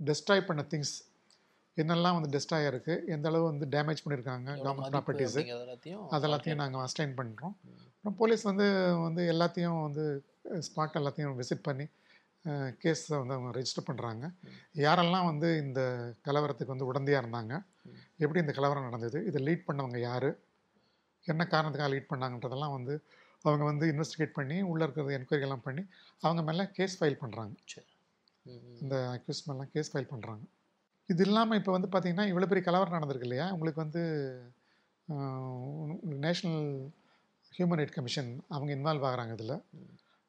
டெஸ்ட்ராய் 0.00 0.46
பண்ண 0.46 0.62
திங்ஸ் 0.72 0.94
என்னெல்லாம் 1.76 2.16
வந்து 2.16 2.30
டெஸ்ட்ராய் 2.30 2.68
இருக்குது 2.70 3.04
எந்த 3.06 3.26
அளவு 3.28 3.44
வந்து 3.44 3.66
டேமேஜ் 3.66 4.02
பண்ணியிருக்காங்க 4.04 4.48
கவர்மெண்ட் 4.64 4.94
ப்ராப்பர்ட்டிஸு 4.94 5.42
அதெல்லாத்தையும் 6.16 6.60
நாங்கள் 6.62 6.82
அஸ்டைன் 6.86 7.14
பண்ணுறோம் 7.20 7.54
அப்புறம் 7.94 8.16
போலீஸ் 8.16 8.42
வந்து 8.42 8.66
வந்து 8.98 9.22
எல்லாத்தையும் 9.32 9.80
வந்து 9.82 10.04
ஸ்பாட் 10.60 10.98
எல்லாத்தையும் 11.00 11.36
விசிட் 11.40 11.66
பண்ணி 11.68 11.86
கேஸை 12.82 13.16
வந்து 13.18 13.34
அவங்க 13.36 13.50
ரெஜிஸ்டர் 13.58 13.88
பண்ணுறாங்க 13.88 14.24
யாரெல்லாம் 14.76 15.26
வந்து 15.26 15.48
இந்த 15.58 15.80
கலவரத்துக்கு 16.24 16.74
வந்து 16.74 16.88
உடந்தையாக 16.92 17.22
இருந்தாங்க 17.22 17.54
எப்படி 18.24 18.42
இந்த 18.44 18.54
கலவரம் 18.58 18.88
நடந்தது? 18.88 19.18
இதை 19.28 19.38
லீட் 19.48 19.66
பண்ணவங்க 19.68 19.98
யார்? 20.08 20.30
என்ன 21.32 21.42
காரணத்துக்காக 21.52 21.90
லீட் 21.94 22.10
பண்ணாங்கன்றதெல்லாம் 22.12 22.74
வந்து 22.76 22.94
அவங்க 23.44 23.64
வந்து 23.70 23.84
இன்வெஸ்டிகேட் 23.92 24.36
பண்ணி 24.38 24.56
உள்ளே 24.70 24.82
இருக்கிறது 24.86 25.16
என்கொயரி 25.18 25.44
எல்லாம் 25.46 25.64
பண்ணி 25.66 25.82
அவங்க 26.26 26.42
மேலே 26.48 26.64
கேஸ் 26.78 26.96
ஃபைல் 26.98 27.20
பண்ணுறாங்க. 27.22 27.54
இந்த 28.82 28.94
அக்யூஸ் 29.16 29.42
மேலாம் 29.48 29.70
கேஸ் 29.74 29.90
ஃபைல் 29.92 30.10
பண்ணுறாங்க 30.12 30.44
இது 31.08 31.22
இல்லாமல் 31.26 31.58
இப்போ 31.60 31.72
வந்து 31.76 31.88
பார்த்தீங்கன்னா 31.92 32.26
இவ்வளோ 32.30 32.48
பெரிய 32.50 32.64
கலவரம் 32.66 32.96
நடந்திருக்கு 32.96 33.28
இல்லையா? 33.28 33.46
உங்களுக்கு 33.54 33.80
வந்து 33.84 34.02
நேஷ்னல் 36.24 36.66
ஹியூமன் 37.52 37.80
ரைட் 37.80 37.96
கமிஷன் 37.98 38.30
அவங்க 38.54 38.70
இன்வால்வ் 38.76 39.06
ஆகுறாங்க 39.08 39.32
இதில். 39.38 39.56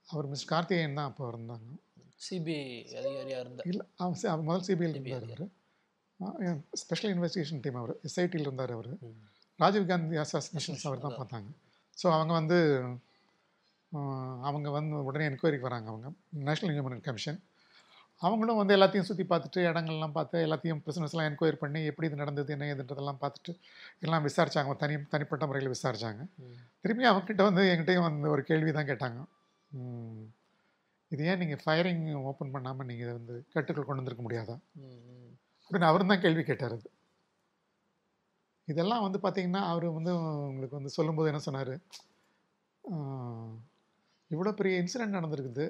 அவர் 0.07 0.29
மிஸ் 0.33 0.49
கார்த்திகேயன் 0.53 0.97
தான் 0.99 1.09
அப்போ 1.09 1.23
இருந்தாங்க. 1.33 1.67
சிபிஐ 2.27 2.63
அதிகாரியா 2.99 3.37
இருந்த 3.43 3.61
இல்லை 3.71 3.85
அவர் 4.01 4.47
முதல் 4.49 4.65
CBI 4.67 4.87
இருந்தார் 4.89 5.45
ஸ்பெஷல் 6.81 7.11
இன்வெஸ்டிகேஷன் 7.15 7.61
டீம் 7.63 7.79
அவர் 7.81 7.93
எஸ்ஐடியில் 8.09 8.47
இருந்தார் 8.47 8.73
அவர். 8.77 8.91
ராஜீவ் 9.59 9.89
காந்தி 9.89 10.17
அசாசினேஷன்ஸ் 10.17 10.85
அவர் 10.89 11.03
தான். 11.05 11.17
பார்த்தாங்க. 11.19 11.49
ஸோ 11.97 12.05
அவங்க 12.15 12.33
வந்து 12.33 12.57
அவங்க 14.47 14.67
வந்து 14.71 14.95
உடனே 15.09 15.25
என்கொயரிக்கு 15.29 15.67
வராங்க 15.67 15.89
அவங்க. 15.91 16.07
நேஷ்னல் 16.47 16.73
ஹியூமன் 16.75 17.03
கமிஷன் 17.07 17.39
அவங்களும் 18.21 18.59
வந்து 18.59 18.73
எல்லாத்தையும் 18.75 19.07
சுற்றி 19.07 19.23
பார்த்துட்டு 19.23 19.59
இடங்கள்லாம் 19.69 20.15
பார்த்து 20.17 20.43
எல்லாத்தையும் 20.45 20.81
பிரிசனர்ஸ்லாம் 20.83 21.27
என்கொயரி 21.29 21.57
பண்ணி 21.63 21.79
எப்படி 21.89 22.07
இது 22.09 22.19
நடந்தது 22.21 22.53
என்ன 22.55 22.67
ஏதுன்றதெல்லாம் 22.73 23.19
பார்த்துட்டு 23.23 23.51
எல்லாம் 23.99 24.25
விசாரிச்சாங்க. 24.27 24.67
அவங்க 24.67 24.81
தனி 24.83 24.95
தனிப்பட்ட 25.13 25.45
முறையில் 25.45 25.73
விசாரிச்சாங்க. 25.73 26.21
ம். 26.43 26.57
திரும்பி 26.81 27.05
அவங்ககிட்ட 27.09 27.43
வந்து 27.49 27.63
என்கிட்டயும் 27.73 28.07
வந்து 28.07 28.29
ஒரு 28.35 28.43
கேள்வி 28.49 28.73
தான் 28.77 28.89
கேட்டாங்க 28.91 29.19
இது 31.11 31.23
ஏன் 31.31 31.41
நீங்கள் 31.41 31.61
ஃபயரிங் 31.63 32.05
ஓப்பன் 32.29 32.53
பண்ணாமல் 32.53 32.87
நீங்கள் 32.89 33.05
இதை 33.05 33.13
வந்து 33.17 33.35
கட்டுக்குள் 33.55 33.87
கொண்டு 33.87 34.01
வந்திருக்க 34.01 34.23
முடியாதா. 34.27 34.55
அப்படின்னு 35.73 35.91
அவரும் 35.91 36.11
தான் 36.11 36.21
கேள்வி 36.23 36.41
கேட்டார் 36.47 36.73
அது. 36.75 36.87
இதெல்லாம் 38.71 39.03
வந்து 39.05 39.19
பார்த்தீங்கன்னா 39.23 39.61
அவர் 39.69 39.85
வந்து 39.95 40.11
உங்களுக்கு 40.49 40.77
வந்து 40.79 40.91
சொல்லும்போது 40.95 41.29
என்ன 41.31 41.39
சொன்னார்? 41.45 41.71
இவ்வளோ 44.31 44.51
பெரிய 44.59 44.81
இன்சிடெண்ட் 44.81 45.17
நடந்திருக்குது. 45.17 45.65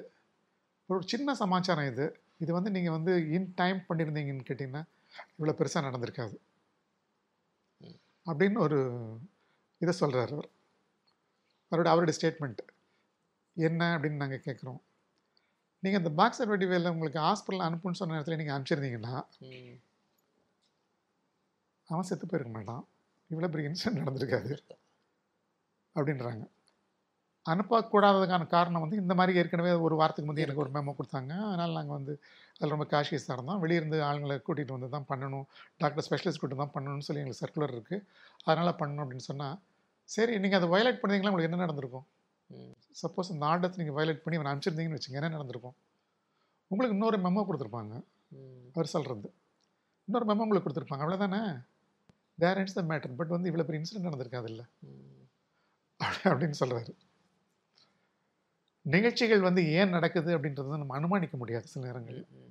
ஒரு 0.88 1.00
சின்ன 1.12 1.34
சமாச்சாரம் 1.42 1.88
இது. 1.92 2.06
இது 2.42 2.50
வந்து 2.56 2.70
நீங்கள் 2.76 2.94
வந்து 2.96 3.12
இன் 3.36 3.48
டைம் 3.60 3.80
பண்ணியிருந்தீங்கன்னு 3.88 4.48
கேட்டிங்கன்னா 4.48 4.82
இவ்வளோ 5.36 5.54
பெருசாக 5.60 5.86
நடந்திருக்காது. 5.88 6.36
அப்படின்னு 8.26 8.60
ஒரு 8.66 8.80
இதை 9.84 9.94
சொல்கிறார் 10.02 10.34
அவர். 10.36 10.50
அவரோட 11.72 11.88
அவருடைய 11.92 12.16
ஸ்டேட்மெண்ட் 12.18 12.60
என்ன 13.56 13.80
அப்படின்னு 13.94 14.22
நாங்கள் 14.24 14.44
கேட்குறோம். 14.48 14.80
நீங்கள் 15.82 16.00
அந்த 16.02 16.12
பாக்ஸர் 16.20 16.52
வடிவேல 16.52 16.92
உங்களுக்கு 16.94 17.18
ஹாஸ்பிட்டல் 17.28 17.66
அனுப்புன்னு 17.68 18.00
சொன்ன 18.02 18.14
நேரத்தில் 18.16 18.40
நீங்கள் 18.42 18.56
அனுப்பிச்சிருந்தீங்கன்னா 18.56 19.16
அவன் 21.90 22.08
செத்து 22.10 22.26
போயிருக்க 22.30 22.52
மாட்டான் 22.56 22.82
இவ்வளோ 23.30 23.48
பெரிய 23.52 23.70
இன்சிடென்ட் 23.70 24.02
நடந்திருக்காது. 24.02 24.52
அப்படின்றாங்க. 25.96 26.44
அனுப்பக்கூடாததுக்கான 27.52 28.44
காரணம் 28.54 28.82
வந்து 28.84 29.00
இந்த 29.02 29.14
மாதிரி 29.18 29.38
ஏற்கனவே 29.40 29.72
ஒரு 29.86 29.94
வாரத்துக்கு 30.00 30.28
முந்தைய 30.28 30.46
எனக்கு 30.46 30.62
ஒரு 30.64 30.72
மெமோ 30.76 30.92
கொடுத்தாங்க. 30.98 31.32
அதனால் 31.48 31.76
நாங்கள் 31.78 31.96
வந்து 31.98 32.12
அதில் 32.56 32.72
ரொம்ப 32.74 32.86
காஷியஸாக 32.92 33.36
இருந்தோம். 33.36 33.60
வெளியிருந்து 33.64 33.98
ஆளுங்களை 34.08 34.36
கூட்டிகிட்டு 34.46 34.76
வந்து 34.76 34.88
தான் 34.94 35.06
பண்ணணும். 35.10 35.46
டாக்டர் 35.82 36.04
ஸ்பெஷலிஸ்ட் 36.06 36.40
கூட்டு 36.42 36.58
தான் 36.62 36.72
பண்ணணும்னு 36.76 37.06
சொல்லி 37.08 37.22
எங்களுக்கு 37.22 37.42
சர்க்குலர் 37.42 37.74
இருக்குது 37.76 38.04
அதனால் 38.48 38.78
பண்ணணும் 38.80 39.02
அப்படின்னு 39.04 39.26
சொன்னால் 39.30 39.56
சரி 40.08 40.32
நீங்கள் 40.44 40.60
அதை 40.60 40.68
வயலேட் 40.74 41.02
பண்ணீங்களா 41.02 41.32
உங்களுக்கு 41.32 41.50
என்ன 41.50 41.64
நடந்திருக்கும். 41.66 42.06
சப்போஸ் 43.02 43.32
இந்த 43.34 43.44
ஆர்டர்ஸ் 43.50 43.78
நீங்கள் 43.82 43.96
வயலேட் 43.98 44.24
பண்ணி 44.24 44.38
அவனை 44.38 44.50
அனுப்பிச்சிருந்தீங்கன்னு 44.52 44.98
வச்சுங்க 45.00 45.20
என்ன 45.20 45.32
நடந்திருக்கும்? 45.36 45.76
உங்களுக்கு 46.70 46.96
இன்னொரு 46.98 47.18
மெமோ 47.26 47.44
கொடுத்துருப்பாங்க. 47.48 47.94
அவர் 48.74 48.92
சொல்கிறது 48.94 49.28
இன்னொரு 50.08 50.26
மெமோ 50.30 50.44
உங்களுக்கு 50.46 50.66
கொடுத்துருப்பாங்க. 50.66 51.04
அவ்வளோதானே 51.04 51.42
there 52.38 52.60
it's 52.60 52.76
the 52.76 52.84
matter 52.88 53.16
but 53.18 53.34
வந்து 53.34 53.48
இவ்வளோ 53.50 53.66
பெரிய 53.66 53.80
இன்சிடென்ட் 53.80 54.08
நடந்திருக்காது 54.08 54.48
இல்லை. 54.52 54.64
அப்படின்னு 56.30 56.58
சொல்கிறாரு 56.60 56.92
நிகழ்ச்சிகள் 58.86 59.46
வந்து 59.46 59.62
ஏன் 59.74 59.94
நடக்குது 59.94 60.30
அப்படின்றத 60.36 60.76
நம்ம 60.76 60.96
அனுமானிக்க 60.98 61.36
முடியாது 61.36 61.66
சில 61.66 61.84
நேரங்கள் 61.86 62.18
ம். 62.34 62.50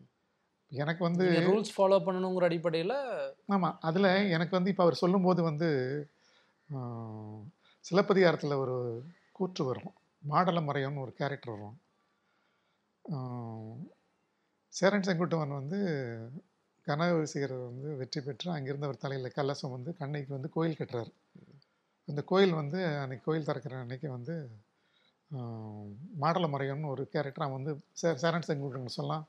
எனக்கு 0.72 1.02
வந்து 1.04 1.26
ரூல்ஸ் 1.48 1.74
ஃபாலோ 1.74 1.98
பண்ணணுங்கிற 2.06 2.46
அடிப்படையில் 2.48 2.96
ஆமாம் 3.50 3.76
அதில் 3.88 4.08
எனக்கு 4.32 4.54
வந்து 4.58 4.72
இப்போ 4.72 4.84
அவர் 4.86 5.02
சொல்லும்போது 5.02 5.42
வந்து 5.44 5.68
சிலப்பதிகாரத்தில் 7.86 8.62
ஒரு 8.62 8.76
கூற்று 9.32 9.64
வரும் 9.68 9.94
மாடல 10.24 10.60
மறையம்னு 10.66 11.04
ஒரு 11.06 11.14
கேரக்டர் 11.14 11.54
வரும் 11.56 11.78
சேரன் 14.74 15.08
செங்குட்டுவன் 15.08 15.60
வந்து 15.60 15.80
கனகவிசிகர் 16.88 17.56
வந்து 17.70 17.90
வெற்றி 18.00 18.20
பெற்று 18.22 18.48
அங்கிருந்து 18.56 18.88
அவர் 18.88 19.04
தலையில் 19.04 19.36
கலசம் 19.38 19.74
வந்து 19.76 19.92
கண்ணைக்கு 20.00 20.32
வந்து 20.38 20.50
கோயில் 20.56 20.80
கட்டுறார். 20.80 21.12
அந்த 22.08 22.22
கோயில் 22.32 22.54
வந்து 22.62 22.80
அன்னைக்கு 23.04 23.26
கோயில் 23.28 23.48
திறக்கிற 23.50 23.76
அன்னைக்கு 23.84 24.08
வந்து 24.18 24.36
மாடல 26.22 26.48
முறையன் 26.54 26.92
ஒரு 26.94 27.04
கேரக்டர் 27.14 27.46
அவன் 27.46 27.60
வந்து 27.60 27.74
சே 28.02 28.10
சேரன் 28.24 28.48
செங்குட்டுவன் 28.48 28.98
சொல்லலாம் 28.98 29.24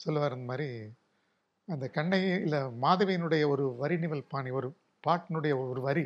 சொல்லுவார் 0.00 0.36
இந்த 0.36 0.46
மாதிரி. 0.50 0.68
அந்த 1.68 1.86
கண்ணை 1.96 2.20
இல்லை 2.44 2.60
மாதவியினுடைய 2.84 3.42
ஒரு 3.54 3.64
வரி 3.82 3.96
நிவல் 4.04 4.30
பாணி 4.32 4.50
ஒரு 4.60 4.68
பாட்டினுடைய 5.04 5.54
ஒரு 5.72 5.80
வரி 5.88 6.04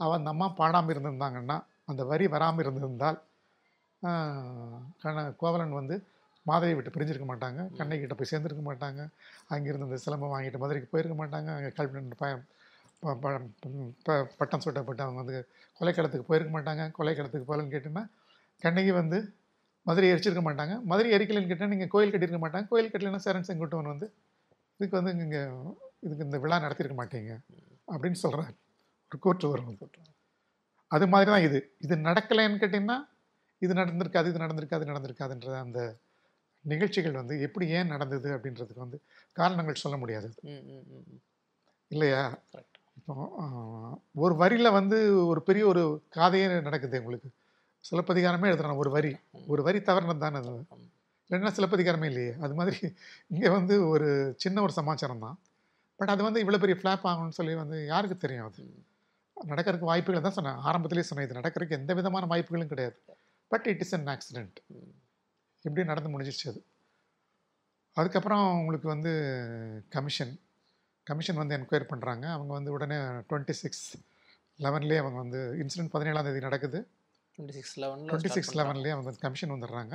அவன் 0.00 0.18
அந்த 0.18 0.30
அம்மா 0.34 0.46
பாடாமல் 0.60 0.92
இருந்திருந்தாங்கன்னா 0.94 1.56
அந்த 1.90 2.02
வரி 2.10 2.26
வராமல் 2.34 2.62
இருந்திருந்தால் 2.64 3.18
கண 5.02 5.22
கோவலன் 5.40 5.78
வந்து 5.80 5.96
மாதவி 6.46 6.74
விட்டு 6.74 6.90
பிரிஞ்சிருக்க 6.90 7.24
மாட்டாங்க. 7.28 7.76
கண்ணகி 7.76 8.00
கிட்ட 8.00 8.14
போய் 8.14 8.30
சேர்ந்துருக்க 8.30 8.66
மாட்டாங்க. 8.66 9.08
அங்கிருந்து 9.48 9.86
அந்த 9.86 9.98
சிலம்பம் 10.06 10.28
வாங்கிட்டு 10.28 10.58
மதுரைக்கு 10.58 10.88
போயிருக்க 10.90 11.26
மாட்டாங்க. 11.26 11.46
அங்கே 11.56 11.68
கல்வி 11.68 12.00
ப 12.00 12.40
ப- 13.00 13.14
ப- 13.20 13.40
ப- 14.02 14.28
பட்டம் 14.38 14.60
சூட்டப்பட்டு 14.60 15.02
அவங்க 15.02 15.22
வந்து 15.22 15.48
கொலைக்களத்துக்கு 15.80 16.20
போயிருக்க 16.20 16.60
மாட்டாங்க. 16.60 16.92
கொலைக்களத்துக்கு 16.98 17.44
போகலன்னு 17.48 17.74
கேட்டிங்கன்னா 17.74 18.08
கண்ணகி 18.60 18.90
வந்து 18.90 19.34
மதுரை 19.82 20.12
எரிச்சிருக்க 20.12 20.40
மாட்டாங்க. 20.40 20.82
மதுரை 20.82 21.12
எரிக்கலைன்னு 21.12 21.46
கேட்டால் 21.46 21.68
நீங்கள் 21.68 21.88
கோயில் 21.88 22.12
கட்டியிருக்க 22.12 22.40
மாட்டாங்க. 22.40 22.68
கோயில் 22.68 22.90
கட்டலைன்னா 22.90 23.20
சரண் 23.24 23.42
செங்குட்டுவன் 23.46 23.82
வந்து 23.82 24.12
இதுக்கு 24.76 25.02
வந்து 25.02 25.24
இங்கே 25.24 25.46
இதுக்கு 26.00 26.24
இந்த 26.24 26.38
விழா 26.38 26.58
நடத்தியிருக்க 26.58 26.96
மாட்டீங்க. 26.96 27.38
அப்படின்னு 27.92 28.12
சொல்கிறார் 28.12 28.52
ஒரு 29.08 29.18
கூற்று 29.20 29.48
வரும். 29.48 29.66
அது. 29.66 29.88
அது 30.86 31.06
மாதிரி 31.06 31.30
தான் 31.30 31.40
இது. 31.40 31.74
இது 31.78 31.96
நடக்கலைன்னு 31.96 32.58
கேட்டிங்கன்னா 32.58 33.08
இது 33.58 33.74
நடந்திருக்காது 33.74 34.28
இது 34.28 34.38
நடந்திருக்காது 34.38 34.82
இது 34.82 34.92
நடந்திருக்காதுன்ற 34.92 35.60
அந்த 35.60 35.94
நிகழ்ச்சிகள் 36.72 37.18
வந்து 37.20 37.34
எப்படி 37.40 37.66
ஏன் 37.78 37.92
நடந்தது 37.94 38.28
அப்படின்றதுக்கு 38.36 38.84
வந்து 38.84 38.98
காரணங்கள் 39.36 39.82
சொல்ல 39.84 39.96
முடியாது. 39.98 40.28
இல்லையா? 41.90 42.22
இப்போ 42.98 43.14
ஒரு 44.24 44.34
வரியில் 44.34 44.76
வந்து 44.78 44.98
ஒரு 45.26 45.40
பெரிய 45.42 45.64
ஒரு 45.66 45.82
காதையே 46.16 46.46
நடக்குது 46.60 47.00
உங்களுக்கு. 47.00 47.28
சிலப்பதிகாரமே 47.84 48.48
எழுதுறான் 48.52 48.80
ஒரு 48.82 48.90
வரி. 48.90 49.12
ஒரு 49.46 49.62
வரி 49.62 49.78
தவறுனது 49.78 50.24
தானே 50.24 50.38
அது. 50.42 50.52
இல்லைன்னா 51.30 51.52
சிலப்பதிகாரமே 51.58 52.04
இல்லையே. 52.04 52.32
அது 52.40 52.54
மாதிரி 52.54 52.78
இங்கே 53.26 53.48
வந்து 53.48 53.74
ஒரு 53.88 54.08
சின்ன 54.36 54.62
ஒரு 54.62 54.72
சமாச்சாரம் 54.72 55.24
தான். 55.26 55.38
பட் 56.00 56.12
அது 56.14 56.22
வந்து 56.22 56.42
இவ்வளோ 56.44 56.60
பெரிய 56.64 56.76
ஃப்ளாப் 56.80 57.06
ஆகும்னு 57.10 57.38
சொல்லி 57.38 57.54
வந்து 57.54 57.78
யாருக்கு 57.86 58.16
தெரியும் 58.16 58.48
அது. 58.48 58.64
நடக்கிறதுக்கு 59.36 59.90
வாய்ப்புகள் 59.92 60.26
தான் 60.26 60.38
சொன்னேன். 60.38 60.60
ஆரம்பத்திலேயே 60.68 61.06
சொன்னேன் 61.08 61.26
இது 61.28 61.38
நடக்கிறதுக்கு 61.40 61.78
எந்த 61.80 61.94
விதமான 61.94 62.26
வாய்ப்புகளும் 62.26 62.72
கிடையாது. 62.72 62.96
But 63.50 63.66
it 63.72 63.82
is 63.84 63.94
an 63.98 64.08
accident. 64.14 64.58
இப்படி 65.66 65.86
நடந்து 65.86 66.12
முடிஞ்சிருச்சு 66.14 66.48
அது. 66.48 66.60
அதுக்கப்புறம் 67.96 68.58
உங்களுக்கு 68.58 68.88
வந்து 68.88 69.12
கமிஷன் 69.88 70.34
கமிஷன் 71.06 71.40
வந்து 71.40 71.56
என்கொயரி 71.56 71.86
பண்ணுறாங்க 71.92 72.24
அவங்க 72.36 72.52
வந்து 72.52 72.72
உடனே 72.72 72.96
டுவெண்ட்டி 73.30 73.54
சிக்ஸ் 73.62 73.86
லெவன்லேயே 74.58 74.98
அவங்க 74.98 75.18
வந்து 75.18 75.40
இன்சிடென்ட் 75.62 75.94
பதினேழாம் 75.94 76.24
தேதி 76.24 76.40
நடக்குது. 76.40 76.78
டுவெண்ட்டி 77.36 77.56
சிக்ஸ் 77.58 77.80
லெவனில் 77.80 78.10
டுவெண்ட்டி 78.10 78.34
சிக்ஸ் 78.36 78.54
லெவன்லேயே 78.58 78.94
அவங்க 78.94 79.08
வந்து 79.10 79.24
கமிஷன் 79.24 79.50
வந்துடுறாங்க. 79.50 79.94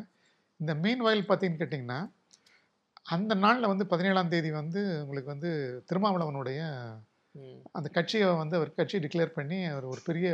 இந்த 0.60 0.76
மீன் 0.76 1.00
வயல் 1.00 1.28
பார்த்தீங்கன்னு 1.28 1.62
கேட்டிங்கன்னா 1.64 2.00
அந்த 3.04 3.34
நாளில் 3.34 3.72
வந்து 3.74 3.86
பதினேழாம் 3.86 4.30
தேதி 4.30 4.52
வந்து 4.52 4.82
உங்களுக்கு 5.02 5.34
வந்து 5.34 5.52
திருமாவளவனுடைய 5.90 6.60
அந்த 7.72 7.88
கட்சியை 7.90 8.28
வந்து 8.42 8.56
அவர் 8.56 8.74
கட்சி 8.74 8.98
டிக்ளேர் 8.98 9.38
பண்ணி 9.38 9.60
அவர் 9.66 9.84
ஒரு 9.84 10.02
பெரிய 10.10 10.30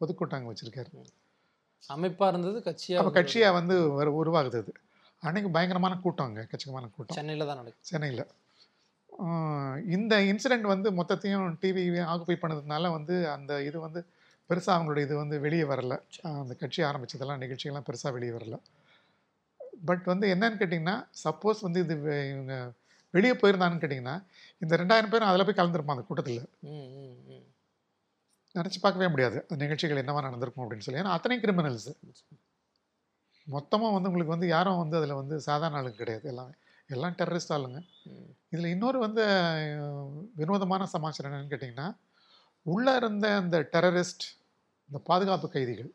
பொதுக்கூட்டம் 0.00 0.48
வச்சுருக்காரு. 0.50 0.90
அமைப்பா 1.94 2.26
இருந்தது 2.32 2.58
கட்சியா 2.68 2.98
அப்போ 3.00 3.12
கட்சியாக 3.18 3.56
வந்து 3.58 3.74
உருவாகுது 4.20 4.58
அது. 4.62 4.72
அன்னைக்கு 5.22 5.50
பயங்கரமான 5.56 5.94
கூட்டம் 6.04 6.28
அங்கே 6.28 6.44
கட்சிகமான 6.50 6.88
கூட்டம். 6.96 7.16
சென்னையில 7.18 7.46
தான் 7.50 7.60
நடக்குது. 7.60 7.88
சென்னையில். 7.90 8.24
இந்த 9.96 10.14
இன்சிடெண்ட் 10.30 10.66
வந்து 10.72 10.88
மொத்தத்தையும் 10.98 11.46
டிவி 11.62 11.82
ஆக்குபை 12.12 12.36
பண்ணதுனால 12.42 12.90
வந்து 12.96 13.14
அந்த 13.36 13.52
இது 13.68 13.78
வந்து 13.86 14.00
பெருசாக 14.50 14.76
அவங்களுடைய 14.76 15.06
இது 15.08 15.16
வந்து 15.22 15.36
வெளியே 15.46 15.64
வரல. 15.72 15.96
அந்த 16.42 16.54
கட்சி 16.62 16.80
ஆரம்பிச்சதெல்லாம் 16.90 17.42
நிகழ்ச்சிகள்லாம் 17.44 17.88
பெருசாக 17.88 18.14
வெளியே 18.16 18.34
வரல. 18.36 18.56
பட் 19.88 20.06
வந்து 20.12 20.26
என்னன்னு 20.34 20.60
கேட்டிங்கன்னா 20.60 20.96
சப்போஸ் 21.24 21.60
வந்து 21.66 21.80
இது 21.84 21.94
இவங்க 22.32 22.54
வெளியே 23.14 23.34
போயிருந்தான்னு 23.42 23.82
கேட்டிங்கன்னா 23.82 24.16
இந்த 24.62 24.74
ரெண்டாயிரம் 24.80 25.12
பேரும் 25.12 25.30
அதில் 25.30 25.46
போய் 25.46 25.60
கலந்துருப்பான் 25.60 25.96
அந்த 25.96 26.06
கூட்டத்தில் 26.08 26.42
நினச்சி 28.54 28.78
பார்க்கவே 28.80 29.08
முடியாது. 29.12 29.38
அந்த 29.42 29.58
நிகழ்ச்சிகள் 29.64 30.02
என்னவா 30.02 30.20
நடந்திருக்கும் 30.26 30.64
அப்படின்னு 30.64 30.86
சொல்லி. 30.86 31.00
ஏன்னா 31.02 31.16
அத்தனை 31.16 31.36
கிரிமினல்ஸ் 31.44 31.90
மொத்தமாக 33.46 33.94
வந்து 33.94 34.08
உங்களுக்கு 34.10 34.34
வந்து 34.34 34.48
யாரும் 34.56 34.80
வந்து 34.82 34.98
அதில் 34.98 35.20
வந்து 35.20 35.36
சாதாரண 35.46 35.78
ஆளுங்க 35.80 36.00
கிடையாது 36.02 36.26
எல்லாம். 36.32 36.50
எல்லாம் 36.94 37.16
டெரரிஸ்ட் 37.20 37.54
ஆளுங்க. 37.56 37.80
இதில் 38.52 38.72
இன்னொரு 38.74 38.98
வந்து 38.98 39.22
வினோதமான 40.40 40.86
சமாச்சாரம் 40.94 41.30
என்னன்னு 41.30 41.52
கேட்டிங்கன்னா 41.52 41.88
உள்ளே 42.66 42.92
இருந்த 43.00 43.26
அந்த 43.42 43.58
டெரரிஸ்ட் 43.74 44.24
இந்த 44.90 44.98
பாதுகாப்பு 45.10 45.48
கைதிகள் 45.48 45.90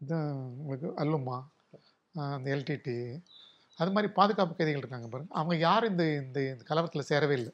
இந்த 0.00 0.14
உங்களுக்கு 0.60 0.88
அல்லுமா 1.02 1.38
அந்த 2.14 2.48
எல்டிடி 2.56 2.96
அது 3.78 3.92
மாதிரி 3.96 4.08
பாதுகாப்பு 4.18 4.54
கைதிகள் 4.58 4.82
இருக்காங்க 4.82 5.08
பாருங்கள் 5.10 5.36
அவங்க 5.38 5.54
யாரும் 5.68 5.90
இந்த 5.90 6.04
இந்த 6.22 6.38
இந்த 6.52 6.64
கலவரத்தில் 6.70 7.08
சேரவே 7.10 7.36
இல்லை. 7.40 7.52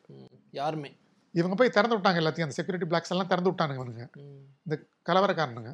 யாருமே. 0.50 0.90
இவங்க 1.36 1.54
போய் 1.56 1.74
திறந்து 1.76 1.96
விட்டாங்க 1.96 2.20
எல்லாத்தையும். 2.22 2.48
அந்த 2.48 2.56
செக்யூரிட்டி 2.58 2.88
பிளாக்ஸ் 2.90 3.12
எல்லாம் 3.14 3.30
திறந்து 3.32 3.50
விட்டானுங்க 3.50 3.80
இவனுங்க. 3.80 4.04
இந்த 4.66 4.76
கலவரக்காரனுங்க. 5.08 5.72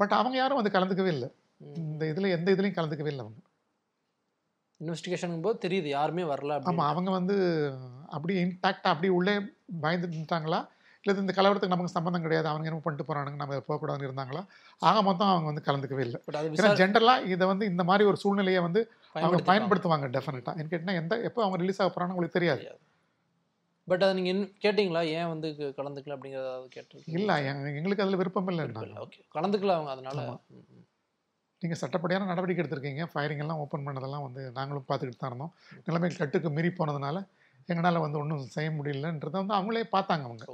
பட் 0.00 0.12
அவங்க 0.12 0.36
யாரும் 0.36 0.60
வந்து 0.60 0.74
கலந்துக்கவே 0.76 1.10
இல்லை. 1.16 1.30
இந்த 1.60 2.02
இதில் 2.06 2.34
எந்த 2.36 2.48
இதுலையும் 2.54 2.78
கலந்துக்கவே 2.78 3.10
இல்லை 3.14 3.24
அவங்க. 3.24 3.40
இன்வெஸ்டிகேஷன் 4.80 5.34
போது 5.40 5.58
தெரியுது 5.64 5.88
யாருமே 5.88 6.22
வரல 6.22 6.54
ஆமாம் 6.70 6.88
அவங்க 6.92 7.10
வந்து 7.10 7.34
அப்படியே 8.06 8.38
இன்டாக்டாக 8.44 8.92
அப்படியே 8.94 9.12
உள்ளே 9.18 9.34
பயந்துட்டாங்களா 9.82 10.60
இல்லை 11.04 11.22
இந்த 11.22 11.34
கலவரத்துக்கு 11.36 11.74
நமக்கு 11.74 11.94
சம்மந்தம் 11.94 12.24
கிடையாது 12.24 12.48
அவங்க 12.48 12.66
என்ன 12.68 12.80
பண்ணிட்டு 12.84 13.06
போகிறானுங்க 13.06 13.38
நம்ம 13.42 13.56
போகக்கூடாதுன்னு 13.68 14.08
இருந்தாங்களா? 14.08 14.42
ஆக 14.88 15.02
மொத்தம் 15.02 15.30
அவங்க 15.32 15.48
வந்து 15.50 15.64
கலந்துக்கவே 15.68 16.04
இல்லை. 16.06 16.18
ஏன்னா 16.58 16.72
ஜென்ரலாக 16.80 17.26
இதை 17.34 17.46
வந்து 17.46 17.66
இந்த 17.66 17.84
மாதிரி 17.84 18.04
ஒரு 18.08 18.16
சூழ்நிலையை 18.16 18.60
வந்து 18.60 18.80
அவங்க. 19.14 19.40
பயன்படுத்துவாங்க 19.50 20.08
டெஃபினட்டாக 20.16 20.54
எனக்கு 20.58 20.72
கேட்டிங்கன்னா 20.74 21.00
எந்த 21.02 21.16
எப்போ 21.28 21.42
அவங்க 21.42 21.58
ரிலீஸ் 21.62 21.80
ஆக 21.82 21.90
போகிறான்னு 21.90 22.14
உங்களுக்கு 22.16 22.38
தெரியாது. 22.38 22.62
பட் 23.88 24.02
அதை 24.04 24.12
நீங்கள் 24.18 24.42
கேட்டிங்களா? 24.64 25.00
ஏன் 25.18 25.30
வந்து 25.32 25.48
கலந்துக்கல 25.78 26.16
அப்படிங்கிறத 26.16 26.50
கேட்டிருக்கீங்க? 26.76 27.16
இல்லை 27.18 27.36
எங்களுக்கு 27.78 28.04
அதில் 28.04 28.20
விருப்பம் 28.20 28.50
இல்லை 28.52 28.64
ஓகே 29.04 29.20
கலந்துக்கல 29.36 29.76
அவங்க 29.78 29.92
அதனால. 29.96 30.26
நீங்கள் 31.62 31.80
சட்டப்படியான 31.80 32.28
நடவடிக்கை 32.30 32.60
எடுத்திருக்கீங்க. 32.62 33.02
ஃபயரிங் 33.12 33.42
எல்லாம் 33.44 33.60
ஓப்பன் 33.64 33.84
பண்ணதெல்லாம் 33.86 34.24
வந்து 34.26 34.42
நாங்களும் 34.58 34.86
பார்த்துக்கிட்டு 34.88 35.22
தான் 35.22 35.30
இருந்தோம். 35.32 35.52
நிலைமை 35.88 36.08
கட்டுக்கு 36.14 36.50
மீறி 36.56 36.70
போனதுனால 36.78 37.18
எங்களால் 37.72 38.04
வந்து 38.04 38.18
ஒன்றும் 38.22 38.46
செய்ய 38.54 38.68
முடியலன்றதை 38.78 39.36
வந்து 39.42 39.56
அவங்களே 39.58 39.84
பார்த்தாங்க 39.96 40.24
அவங்க. 40.28 40.44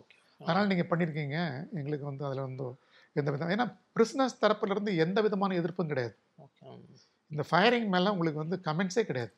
அதனால் 0.41 0.71
நீங்கள் 0.71 0.91
பண்ணியிருக்கீங்க 0.91 1.37
எங்களுக்கு 1.79 2.07
வந்து 2.11 2.25
அதில் 2.29 2.47
வந்து 2.47 2.67
எந்த 3.17 3.29
விதம் 3.35 3.53
ஏன்னா 3.55 3.67
பிரிஸ்னஸ் 3.97 4.41
தரப்புலேருந்து 4.43 4.93
எந்த 5.05 5.19
விதமான 5.27 5.57
எதிர்ப்பும் 5.61 5.91
கிடையாது. 5.93 6.15
ஓகே 6.45 6.65
இந்த 7.31 7.43
ஃபயரிங் 7.51 7.89
மேலே 7.95 8.13
உங்களுக்கு 8.15 8.43
வந்து 8.45 8.59
கமெண்ட்ஸே 8.69 9.05
கிடையாது. 9.09 9.33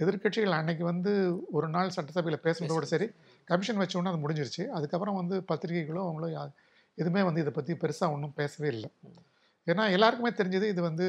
எதிர்க்கட்சிகள் 0.00 0.56
அன்னைக்கு 0.58 0.84
வந்து 0.92 1.12
ஒரு 1.56 1.66
நாள் 1.74 1.94
சட்டசபையில் 1.96 2.44
பேசுனதோட 2.46 2.86
சரி 2.92 3.06
கமிஷன் 3.48 3.80
வச்ச 3.82 3.94
உடனே 3.98 4.10
அது 4.12 4.22
முடிஞ்சிருச்சு. 4.24 4.64
அதுக்கப்புறம் 4.76 5.18
வந்து 5.20 5.36
பத்திரிகைகளோ 5.50 6.02
அவங்களோ 6.06 6.28
எதுவுமே 6.98 7.22
வந்து 7.28 7.42
இதை 7.44 7.52
பற்றி 7.58 7.72
பெருசாக 7.82 8.14
ஒன்றும் 8.16 8.36
பேசவே 8.40 8.68
இல்லை. 8.74 8.90
ஏன்னா 9.66 9.84
எல்லாருக்குமே 9.96 10.32
தெரிஞ்சது 10.40 10.66
இது 10.72 10.80
வந்து 10.88 11.06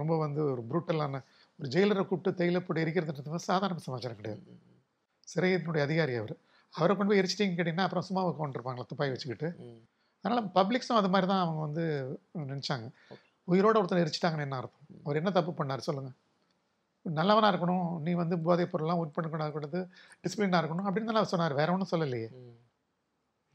ரொம்ப 0.00 0.12
வந்து 0.24 0.40
ஒரு 0.52 0.62
ப்ரூட்டலான 0.70 1.20
ஒரு 1.58 1.68
ஜெயிலரை 1.74 2.02
கூப்பிட்டு 2.08 2.38
தேயிலை 2.40 2.60
போட்டு 2.66 2.82
எரிக்கிறதுன்றது 2.84 3.48
சாதாரண 3.50 3.80
சமாச்சாரம் 3.86 4.20
கிடையாது. 4.20 4.42
சிறையினுடைய 5.28 5.82
அதிகாரி 5.86 6.14
அவர். 6.20 6.34
அவரை 6.74 6.92
கொண்டு 6.94 7.10
போய் 7.10 7.20
எரிச்சிட்டிங்கன்னு 7.20 7.58
கேட்டிங்கன்னா 7.58 7.86
அப்புறம் 7.88 8.06
சும்மா 8.08 8.22
உட்காந்துருப்பாங்களா 8.30 8.88
துப்பாக்கி 8.90 9.14
வச்சுக்கிட்டு. 9.14 9.48
அதனால் 10.24 10.48
பப்ளிக்ஸும் 10.56 11.00
அது 11.00 11.10
மாதிரி 11.14 11.26
தான் 11.32 11.42
அவங்க 11.44 11.60
வந்து 11.66 11.84
நினச்சாங்க. 12.50 12.86
உயிரோட 13.48 13.76
ஒருத்தர் 13.80 14.02
எரிச்சிட்டாங்கன்னு 14.04 14.46
என்ன 14.46 14.56
அர்த்தம்? 14.60 14.86
அவர் 15.04 15.20
என்ன 15.20 15.30
தப்பு 15.38 15.52
பண்ணார் 15.60 15.86
சொல்லுங்கள் 15.88 16.16
நல்லவனாக 17.10 17.56
இருக்கணும் 17.56 18.00
நீ 18.00 18.12
வந்து 18.12 18.38
போதைப் 18.38 18.76
பொருள்லாம் 18.76 19.02
ஒர்க் 19.04 19.12
பண்ணக்கூடாது 19.12 19.88
டிசிப்ளினாக 20.22 20.66
இருக்கணும் 20.66 20.86
அப்படின்னு 20.86 21.04
தானே 21.04 21.24
சொன்னார். 21.24 21.52
வேற 21.52 21.72
ஒன்றும் 21.72 21.88
சொல்லலையே. 21.90 22.28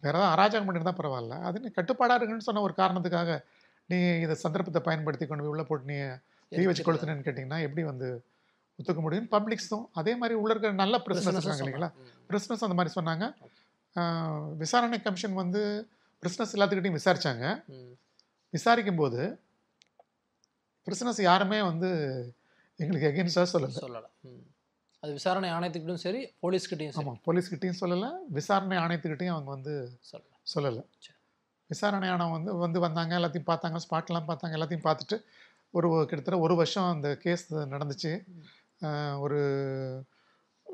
வேற 0.01 0.17
ஏதாவது 0.17 0.41
அராஜகம் 0.41 0.63
பண்ணியிருந்தா 0.63 0.99
பரவாயில்ல. 0.99 1.41
அது 1.41 1.59
நீ 1.59 1.67
கட்டுப்பாடாக 1.67 2.23
இருக்குன்னு 2.23 2.43
சொன்ன 2.43 2.61
ஒரு 2.61 2.73
காரணத்துக்காக 2.77 3.41
நீ 3.85 3.97
இதை 3.97 4.35
சந்தர்ப்பத்தை 4.35 4.81
பயன்படுத்தி 4.81 5.25
கொண்டு 5.25 5.43
போய் 5.43 5.51
உள்ளே 5.51 5.63
போட்டு 5.63 6.19
நீ 6.49 6.57
தீ 6.57 6.65
வச்சு 6.65 6.83
கொளுத்துனேன்னு 6.83 7.25
கேட்டிங்கன்னா 7.25 7.61
எப்படி 7.61 7.83
வந்து 7.83 8.25
ஒத்துக்க 8.83 8.99
முடியும்? 8.99 9.27
பப்ளிக்ஸும் 9.31 9.85
அதே 9.93 10.15
மாதிரி 10.15 10.39
உள்ள 10.39 10.49
இருக்கிற 10.49 10.73
நல்ல 10.73 10.97
Business 10.97 11.27
இருக்காங்க 11.27 11.63
இல்லைங்களா? 11.63 11.91
பிரிஸ்னஸ் 12.29 12.57
அந்த 12.59 12.73
மாதிரி 12.73 12.91
சொன்னாங்க. 13.01 14.55
விசாரணை 14.57 15.01
கமிஷன் 15.01 15.33
வந்து 15.33 15.87
பிரிஸ்னஸ் 16.23 16.51
எல்லாத்துக்கிட்டையும் 16.53 16.97
விசாரிச்சாங்க. 16.97 17.65
ம். 17.65 17.91
விசாரிக்கும் 18.49 18.95
போது 18.95 19.39
பிரிஸ்னஸ் 20.85 21.21
யாருமே 21.21 21.61
வந்து 21.61 21.89
எங்களுக்கு 22.75 23.07
எகென்ஸ்டாக 23.09 23.47
சொல்லலை. 23.53 23.77
சொல்லல. 23.81 24.03
அது 24.99 25.11
விசாரணை 25.11 25.49
ஆணையத்துக்கிட்டும் 25.49 25.93
சரி 25.93 26.33
போலீஸ்கிட்டையும் 26.41 26.91
ஆமாம் 26.93 27.19
போலீஸ்கிட்டையும் 27.25 27.73
சொல்லலை 27.81 28.11
விசாரணை 28.29 28.77
ஆணையத்துக்கிட்டையும் 28.77 29.29
அவங்க 29.29 29.49
வந்து 29.49 29.91
சொல்லல. 30.11 30.31
சொல்லலை. 30.55 30.85
சரி. 30.99 31.17
விசாரணை 31.67 32.09
ஆணையம் 32.09 32.31
வந்து 32.31 32.55
வந்து 32.55 32.79
வந்தாங்க 32.79 33.17
எல்லாத்தையும் 33.17 33.47
பார்த்தாங்க 33.47 33.79
ஸ்பாட்லாம் 33.89 34.27
பார்த்தாங்க 34.27 34.55
எல்லாத்தையும் 34.57 34.87
பார்த்துட்டு 34.89 35.23
ஒரு 35.71 36.05
கிட்டத்தட்ட 36.07 36.39
ஒரு 36.39 36.55
வருஷம் 36.55 36.91
அந்த 36.91 37.17
கேஸ் 37.17 37.55
நடந்துச்சு. 37.55 38.11
ஒரு 39.19 39.39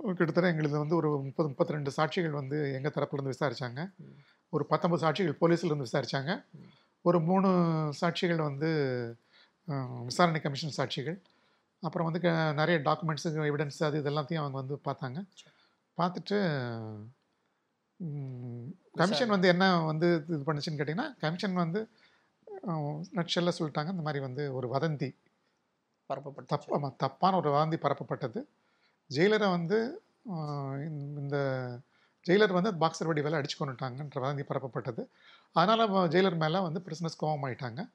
கிட்டத்தட்ட 0.01 0.49
எங்களுக்கு 0.49 0.77
வந்து 0.77 0.95
ஒரு 0.95 1.21
முப்பது 1.23 1.49
முப்பத்தி 1.49 1.73
ரெண்டு 1.73 1.91
சாட்சிகள் 1.97 2.31
வந்து 2.31 2.73
எங்கள் 2.73 2.93
தரப்புலேருந்து 2.95 3.33
விசாரிச்சாங்க. 3.33 3.95
ம். 3.97 4.03
ஒரு 4.49 4.65
பத்தொன்பது 4.65 5.05
சாட்சிகள் 5.05 5.37
போலீஸ்ல 5.41 5.65
இருந்து 5.65 5.87
விசாரிச்சாங்க 5.91 6.43
ஒரு 7.01 7.21
மூணு 7.21 7.47
சாட்சிகள் 8.01 8.35
வந்து 8.35 8.69
விசாரணை 10.03 10.41
கமிஷன் 10.41 10.77
சாட்சிகள். 10.77 11.17
அப்புறம் 11.81 12.11
வந்து 12.11 12.29
க- 12.29 12.53
நிறைய 12.53 12.81
டாக்குமெண்ட்ஸு 12.81 13.27
எவிடன்ஸ் 13.49 13.83
அது 13.83 13.99
இது 13.99 14.09
எல்லாத்தையும் 14.09 14.43
அவங்க 14.43 14.57
வந்து 14.61 14.75
பார்த்தாங்க. 14.85 15.19
பார்த்துட்டு 15.97 16.37
கமிஷன் 18.95 19.29
வந்து 19.29 19.47
என்ன 19.47 19.79
வந்து 19.81 20.25
இது 20.27 20.37
பண்ணுச்சுன்னு 20.37 20.79
கேட்டிங்கன்னா 20.79 21.19
கமிஷன் 21.19 21.53
வந்து 21.53 21.87
நட்சல்ல 23.13 23.51
சொல்லிட்டாங்க 23.59 23.89
இந்த 23.89 24.01
மாதிரி 24.01 24.19
வந்து 24.19 24.53
ஒரு 24.53 24.67
வதந்தி. 24.73 25.09
பரப்பப்பட்ட 26.05 26.55
தப்பு 26.55 26.75
ஆமாம் 26.75 26.95
தப்பான 26.97 27.35
ஒரு 27.37 27.49
வதந்தி 27.51 27.77
பரப்பப்பட்டது. 27.77 28.39
ஜெயிலரை 29.09 29.49
வந்து 29.49 30.01
இந்த- 31.21 31.79
ஜெயிலர் 32.25 32.53
வந்து 32.53 32.71
பாக்ஸர் 32.71 33.05
வடி 33.05 33.21
வேலை 33.21 33.39
அடிச்சு 33.39 33.59
கொண்டுட்டாங்கன்ற 33.59 34.15
வதந்தி 34.15 34.43
பரப்பப்பட்டது. 34.49 35.03
அதனால் 35.51 36.09
ஜெயிலர் 36.09 36.37
மேலே 36.37 36.59
வந்து 36.59 36.81
பிரிஸ்னஸ் 36.85 37.19
கோவம் 37.21 37.45
ஆயிட்டாங்க 37.47 37.89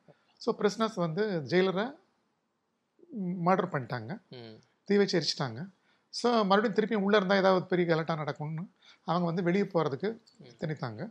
ஸோ 0.45 0.51
பிரிஸ்னஸ் 0.59 0.95
வந்து 0.95 1.25
ஜெயிலரை 1.49 1.87
மர்டர் 3.47 3.73
பண்ணிட்டாங்க. 3.75 4.13
தீ 4.89 4.95
வச்சு 5.01 5.17
எரிச்சிட்டாங்க. 5.19 5.61
ஸோ 6.15 6.29
மறுபடியும் 6.49 6.77
திருப்பியும் 6.77 7.05
உள்ளே 7.07 7.17
இருந்தால் 7.21 7.41
ஏதாவது 7.43 7.65
பெரிய 7.73 7.85
கலட்டாக 7.91 8.19
நடக்கும்னு 8.23 8.65
அவங்க 9.11 9.25
வந்து 9.31 9.43
வெளியே 9.49 9.67
போகிறதுக்கு 9.75 10.09
திணித்தாங்க. 10.63 11.03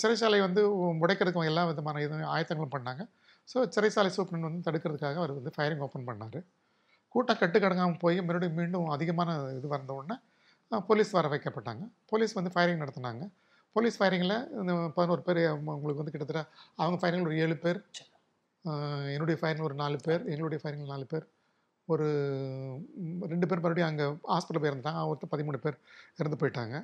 சிறைச்சாலை 0.00 0.40
வந்து 0.46 0.62
உடைக்கிறதுக்கு 1.04 1.50
எல்லா 1.52 1.62
விதமான 1.70 2.00
இதுவும் 2.04 2.32
ஆயத்தங்களும் 2.34 2.74
பண்ணாங்க. 2.76 3.02
ஸோ 3.50 3.58
சிறைச்சாலை 3.74 4.10
சூப்பரன் 4.16 4.48
வந்து 4.48 4.66
தடுக்கிறதுக்காக 4.66 5.18
அவர் 5.22 5.32
வந்து 5.38 5.52
ஃபயரிங் 5.56 5.84
ஓப்பன் 5.86 6.08
பண்ணார். 6.08 6.40
கூட்டம் 7.14 7.40
கட்டுக்கடங்காமல் 7.40 8.02
போய் 8.02 8.18
மறுபடியும் 8.26 8.58
மீண்டும் 8.58 8.86
அதிகமான 8.96 9.30
இது 9.58 9.68
வந்த 9.76 9.92
உடனே 10.00 10.16
போலீஸ் 10.88 11.10
வர 11.16 11.26
வைக்கப்பட்டாங்க. 11.32 11.82
போலீஸ் 12.10 12.36
வந்து 12.38 12.52
ஃபயரிங் 12.54 12.82
நடத்தினாங்க. 12.82 13.24
போலீஸ் 13.76 13.96
ஃபயரிங்கில் 13.98 14.36
இந்த 14.60 14.72
பதினோரு 14.96 15.22
பேர் 15.26 15.40
உங்களுக்கு 15.74 16.00
வந்து 16.02 16.14
கிட்டத்தட்ட 16.14 16.42
அவங்க 16.80 16.96
ஃபயரிங்கில் 17.02 17.28
ஒரு 17.30 17.38
ஏழு 17.44 17.56
பேர். 17.64 17.78
என்னுடைய 19.14 19.36
ஃபயரிங்கில் 19.40 19.68
ஒரு 19.68 19.76
நாலு 19.82 19.96
பேர் 20.06 20.22
எங்களுடைய 20.32 20.60
ஃபயரிங்கில் 20.62 20.92
நாலு 20.94 21.06
பேர். 21.12 21.26
ஒரு 21.92 22.06
ரெண்டு 23.32 23.46
பேர் 23.48 23.62
மறுபடியும் 23.62 23.90
அங்கே 23.90 24.06
ஹாஸ்பிட்டல் 24.32 24.62
போயிருந்தாங்க. 24.64 25.00
ஒருத்தர் 25.10 25.32
பதிமூணு 25.32 25.58
பேர் 25.64 25.78
இறந்து 26.20 26.40
போயிட்டாங்க. 26.40 26.76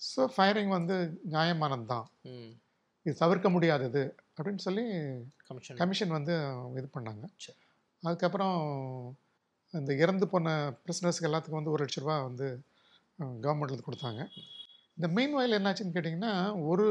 ஸோ 0.00 0.20
ஃபயரிங் 0.34 0.72
வந்து 0.78 0.94
நியாயமானது 1.34 1.86
தான். 1.92 2.06
இது 3.06 3.14
தவிர்க்க 3.22 3.48
முடியாதது 3.56 4.02
அப்படின்னு 4.36 4.62
சொல்லி 4.66 4.84
கமிஷன் 5.48 5.80
கமிஷன் 5.82 6.16
வந்து 6.18 6.34
இது 6.80 6.88
பண்ணாங்க. 6.96 7.24
அதுக்கப்புறம் 8.02 8.56
இந்த 9.74 9.92
இறந்து 10.02 10.26
போன 10.32 10.54
பிரிசனர்ஸ்க்கு 10.84 11.28
எல்லாத்துக்கும் 11.28 11.60
வந்து 11.60 11.74
ஒரு 11.74 11.82
லட்ச 11.84 12.00
ரூபா 12.02 12.16
வந்து 12.28 12.46
கவர்மெண்ட்லேருந்து 13.44 13.88
கொடுத்தாங்க. 13.88 14.22
இந்த 14.98 15.08
மெயின் 15.16 15.36
வயல் 15.36 15.56
என்னாச்சுன்னு 15.58 15.94
கேட்டிங்கன்னா 15.96 16.32
ஒரு 16.70 16.86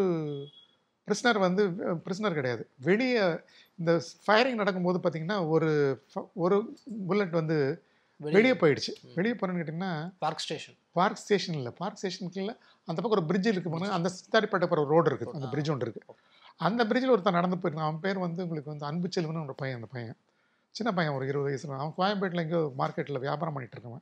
பிரிஸ்னர் 1.10 1.40
வந்து 1.40 1.70
பிரிஸ்னர் 2.06 2.34
கிடையாது. 2.34 2.70
வெளியே 2.80 3.40
இந்த 3.76 4.02
ஃபயரிங் 4.28 4.54
நடக்கும்போது 4.54 5.00
பார்த்தீங்கன்னா 5.00 5.48
ஒரு 5.48 6.02
ஃப- 6.16 6.30
ஒரு 6.34 6.78
புல்லட் 7.08 7.32
வந்து 7.32 7.84
வெளியே 8.18 8.52
போயிடுச்சு. 8.52 9.14
வெளியே 9.16 9.36
போகிறேன்னு 9.36 9.66
கேட்டிங்கன்னா 9.66 10.12
பார்க் 10.20 10.38
ஸ்டேஷன் 10.38 10.76
பார்க் 10.92 11.16
ஸ்டேஷன் 11.16 11.56
இல்லை. 11.56 11.72
பார்க் 11.78 12.00
ஸ்டேஷனுக்குள்ள 12.02 12.58
அந்த 12.86 13.02
பக்கம் 13.02 13.12
ஒரு 13.12 13.24
பிரிட்ஜ் 13.24 13.48
இருக்கு 13.48 13.70
பாருங்க. 13.70 13.94
அந்த 13.94 14.10
சித்தாரிப்பேட்டை 14.10 14.60
போகிற 14.60 14.84
ரோடு 14.84 15.16
இருக்குது 15.16 15.30
அந்த 15.32 15.48
பிரிட்ஜ் 15.48 15.70
ஒன்று 15.70 15.94
இருக்குது 15.94 16.14
அந்த 16.58 16.86
பிரிட்ஜில் 16.86 17.10
ஒருத்தன் 17.10 17.34
நடந்து 17.34 17.56
போயிருந்தான் 17.56 17.80
அவன் 17.80 18.00
பேர் 18.00 18.18
வந்து 18.18 18.42
உங்களுக்கு 18.44 18.70
வந்து 18.70 18.86
அன்பு 18.86 19.08
செல்வன் 19.12 19.44
ஒரு 19.44 19.56
பையன். 19.56 19.76
அந்த 19.76 19.88
பையன். 19.92 20.16
சின்ன 20.72 20.94
பையன் 20.94 21.14
ஒரு 21.14 21.28
இருபது 21.28 21.46
வயசு 21.46 21.74
அவன் 21.74 21.94
கோயம்பேட்டில் 21.98 22.38
எங்கேயோ 22.38 22.72
மார்க்கெட்டில் 22.78 23.20
வியாபாரம் 23.20 23.54
பண்ணிட்டு 23.54 23.80
இருக்கவன். 23.80 24.02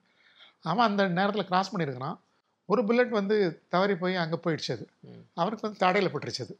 அவன் 0.62 0.86
அந்த 0.86 1.08
நேரத்தில் 1.08 1.46
கிராஸ் 1.46 1.76
பண்ணியிருக்கிறான் 1.76 2.18
ஒரு 2.66 2.86
புல்லட் 2.86 3.10
வந்து 3.10 3.62
தவறி 3.70 3.96
போய் 3.96 4.16
அங்கே 4.16 4.36
போயிடுச்சு 4.36 4.72
அது. 4.72 4.88
ம். 5.00 5.08
அவனுக்கு 5.34 5.62
வந்து 5.62 5.78
தடையில் 5.78 6.12
பட்டுருச்சு 6.12 6.42
அது. 6.42 6.60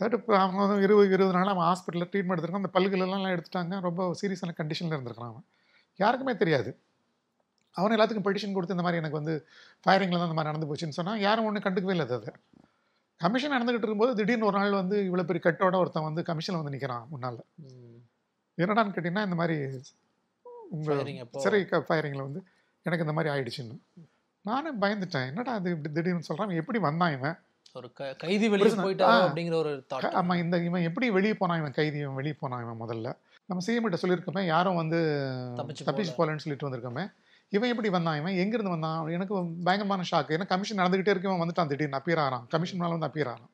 தடுப்பு 0.00 0.32
வந்து 0.60 0.84
இருபது 0.86 1.08
இருபது 1.16 1.34
நாள் 1.38 1.52
அவன் 1.54 1.66
ஹாஸ்பிட்டலில் 1.68 2.10
ட்ரீட்மெண்ட் 2.12 2.38
எடுத்திருக்கான். 2.38 2.62
அந்த 2.64 2.72
பல்லுகள் 2.76 3.04
எல்லாம் 3.06 3.32
எடுத்துட்டாங்க. 3.36 3.80
ரொம்ப 3.88 4.10
சீரியஸான 4.20 4.54
கண்டிஷனில் 4.60 4.96
இருந்திருக்கான் 4.96 5.32
அவன். 5.32 5.46
யாருக்குமே 6.02 6.34
தெரியாது. 6.42 6.70
அவன் 7.76 7.94
எல்லாத்துக்கும் 7.96 8.26
பெட்டிஷன் 8.26 8.54
கொடுத்து 8.54 8.76
இந்த 8.76 8.84
மாதிரி 8.84 9.00
எனக்கு 9.00 9.18
வந்து 9.20 9.34
ஃபயரிங்கில் 9.84 10.20
தான் 10.20 10.28
இந்த 10.28 10.36
மாதிரி 10.38 10.50
நடந்து 10.50 10.68
போச்சுன்னு 10.70 10.96
சொன்னால் 10.98 11.20
யாரும் 11.26 11.46
ஒன்றும் 11.48 11.64
கண்டுக்கவே 11.66 11.94
இல்லை 11.96 12.06
அது 12.18 12.32
கமிஷன் 13.20 13.52
நடந்துகிட்டு 13.54 13.86
இருக்கும்போது 13.86 14.12
திடீர்னு 14.18 14.46
ஒரு 14.48 14.56
நாள் 14.58 14.78
வந்து 14.80 14.96
இவ்வளோ 15.08 15.24
பெரிய 15.30 15.42
கட்டோட 15.46 15.76
ஒருத்தன் 15.82 16.06
வந்து 16.08 16.22
கமிஷனில் 16.28 16.60
வந்து 16.60 16.72
நிற்கிறான் 16.74 17.04
முன்னால். 17.10 17.40
என்னடான்னு 18.58 18.94
கேட்டிங்கன்னா 18.94 19.26
இந்த 19.28 19.38
மாதிரி 19.40 19.56
உங்கள் 20.76 21.02
சிறை 21.44 21.60
ஃபயரிங்கில் 21.88 22.26
வந்து 22.28 22.40
எனக்கு 22.86 23.04
இந்த 23.06 23.14
மாதிரி 23.16 23.32
ஆயிடுச்சுன்னு. 23.34 23.76
நானே 24.44 24.70
பயந்துட்டேன். 24.82 25.28
என்னடா 25.30 25.54
அது 25.58 25.70
இப்படி 25.74 25.90
திடீர்னு 25.96 26.28
சொல்கிறான் 26.28 26.58
எப்படி 26.62 26.78
வந்தான் 26.88 27.14
இவன்? 27.16 27.36
ஒரு 27.74 27.88
கைதி 28.18 28.46
வெளியே 28.48 28.70
ஆ. 29.06 29.26
அப்படிங்கிற 29.26 29.54
ஒரு 29.54 29.72
தாட் 29.90 30.04
க- 30.04 30.12
ஆமா 30.20 30.36
இந்த 30.36 30.56
இவன் 30.64 30.82
எப்படி 30.82 31.10
வெளியே 31.10 31.34
போனான் 31.34 31.58
இவன் 31.58 31.72
கைதி 31.72 31.98
இவன் 31.98 32.14
வெளியே 32.14 32.34
போனான் 32.34 32.62
இவன் 32.62 32.80
முதல்ல? 32.80 33.08
நம்ம 33.48 33.64
சிஎம் 33.66 33.84
கிட்ட 33.84 33.98
சொல்லியிருக்கோமே 34.02 34.44
யாரும் 34.46 34.74
வந்து 34.74 34.98
தப்பிச்சு 35.86 36.14
போகலன்னு 36.14 36.36
சொல்லிட்டு 36.36 36.68
வந்திருக்கோமே. 36.68 37.04
இவன் 37.52 37.68
எப்படி 37.68 37.88
வந்தான்? 37.88 38.16
இவன் 38.16 38.36
எங்கிருந்து 38.36 38.70
வந்தான்? 38.70 39.08
எனக்கு 39.08 39.34
பயங்கரமான 39.64 40.02
ஷாக் 40.10 40.34
ஏன்னா 40.34 40.46
கமிஷன் 40.46 40.78
நடந்துகிட்டே 40.78 41.08
இருக்கு 41.08 41.28
இவன் 41.28 41.42
வந்துட்டான் 41.42 41.66
திடீர்னு 41.66 41.96
அப்பியர் 41.96 42.20
ஆகிறான் 42.20 42.44
கமிஷன் 42.48 42.78
மேலே 42.78 42.92
வந்து 42.92 43.06
அப்பியர் 43.06 43.30
ஆகிறான் 43.30 43.52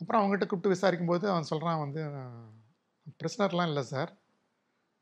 அப்புறம் 0.00 0.20
அவங்ககிட்ட 0.20 0.46
கூப்பிட்டு 0.46 0.68
விசாரிக்கும் 0.68 1.06
போது 1.06 1.30
அவன் 1.30 1.42
சொல்கிறான் 1.42 1.78
வந்து 1.78 2.00
பிரச்சனர்லாம் 3.16 3.66
இல்லை 3.66 3.82
சார் 3.84 4.10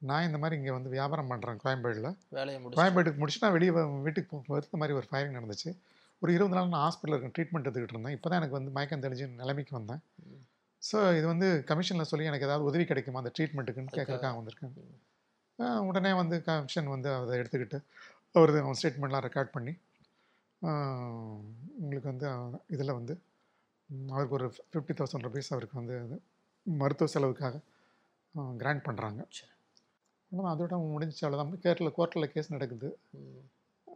நான் 0.03 0.25
இந்த 0.25 0.39
மாதிரி 0.39 0.59
இங்கே 0.59 0.71
வந்து 0.71 0.89
வியாபாரம் 0.89 1.31
பண்ணுறேன் 1.31 1.59
கோயம்பேடில். 1.65 2.09
வேலையை 2.31 2.59
முடிச்சு 2.61 2.81
கோயம்பேட்டுக்கு 2.81 3.17
முடிச்சு 3.17 3.43
நான் 3.43 3.53
வெளியே 3.53 3.73
வீட்டுக்கு 4.01 4.29
போகும்போது 4.31 4.67
இந்த 4.67 4.79
மாதிரி 4.79 4.97
ஒரு 4.97 5.07
ஃபயரிங் 5.11 5.37
நடந்துச்சு. 5.37 5.71
ஒரு 6.25 6.33
இருபது 6.37 6.57
நாள் 6.57 6.71
நான் 6.75 6.85
ஹாஸ்பிட்டலில் 6.87 7.17
இருக்கேன் 7.17 7.35
ட்ரீட்மெண்ட் 7.37 7.67
எடுத்துக்கிட்டு 7.69 7.97
இருந்தேன். 7.97 8.15
இப்போ 8.17 8.29
தான் 8.31 8.41
எனக்கு 8.41 8.57
வந்து 8.59 8.71
மயக்கம் 8.77 9.03
தெளிஞ்சு 9.05 9.25
நிலைமைக்கு 9.41 9.73
வந்தேன். 9.79 10.01
ஸோ 10.83 10.99
இது 11.19 11.27
வந்து 11.33 11.49
கமிஷனில் 11.71 12.09
சொல்லி 12.11 12.29
எனக்கு 12.31 12.47
ஏதாவது 12.49 12.69
உதவி 12.71 12.85
கிடைக்குமா? 12.91 13.21
அந்த 13.23 13.33
ட்ரீட்மெண்ட்டுக்குன்னு 13.37 13.97
கேட்கறதுக்காக 13.97 14.37
வந்திருக்கேன். 14.41 14.75
உடனே 15.89 16.13
வந்து 16.21 16.37
கமிஷன் 16.47 16.89
வந்து 16.95 17.09
அதை 17.17 17.35
எடுத்துக்கிட்டு 17.41 17.79
அவர் 18.39 18.53
அவன் 18.63 18.79
ஸ்டேட்மெண்ட்லாம் 18.81 19.25
ரெக்கார்ட் 19.27 19.55
பண்ணி 19.57 19.73
உங்களுக்கு 21.83 22.09
வந்து 22.13 22.27
இதில் 22.75 22.97
வந்து 22.99 23.15
அவருக்கு 24.15 24.37
ஒரு 24.39 24.47
ஃபிஃப்டி 24.73 24.95
தௌசண்ட் 25.01 25.27
ருபீஸ் 25.27 25.53
அவருக்கு 25.55 25.77
வந்து 25.81 25.97
அது 26.05 26.17
மருத்துவ 26.67 27.09
செலவுக்காக 27.15 27.61
கிராண்ட் 28.63 28.85
பண்ணுறாங்க. 28.87 29.21
அவ்வளோதான் 30.31 30.55
அதோட 30.55 30.79
முடிஞ்சிச்சு 30.95 31.25
அவ்வளோதான் 31.27 31.63
கேரளில் 31.65 31.97
கோர்ட்டில் 31.99 32.33
கேஸ் 32.35 32.55
நடக்குது. 32.55 32.89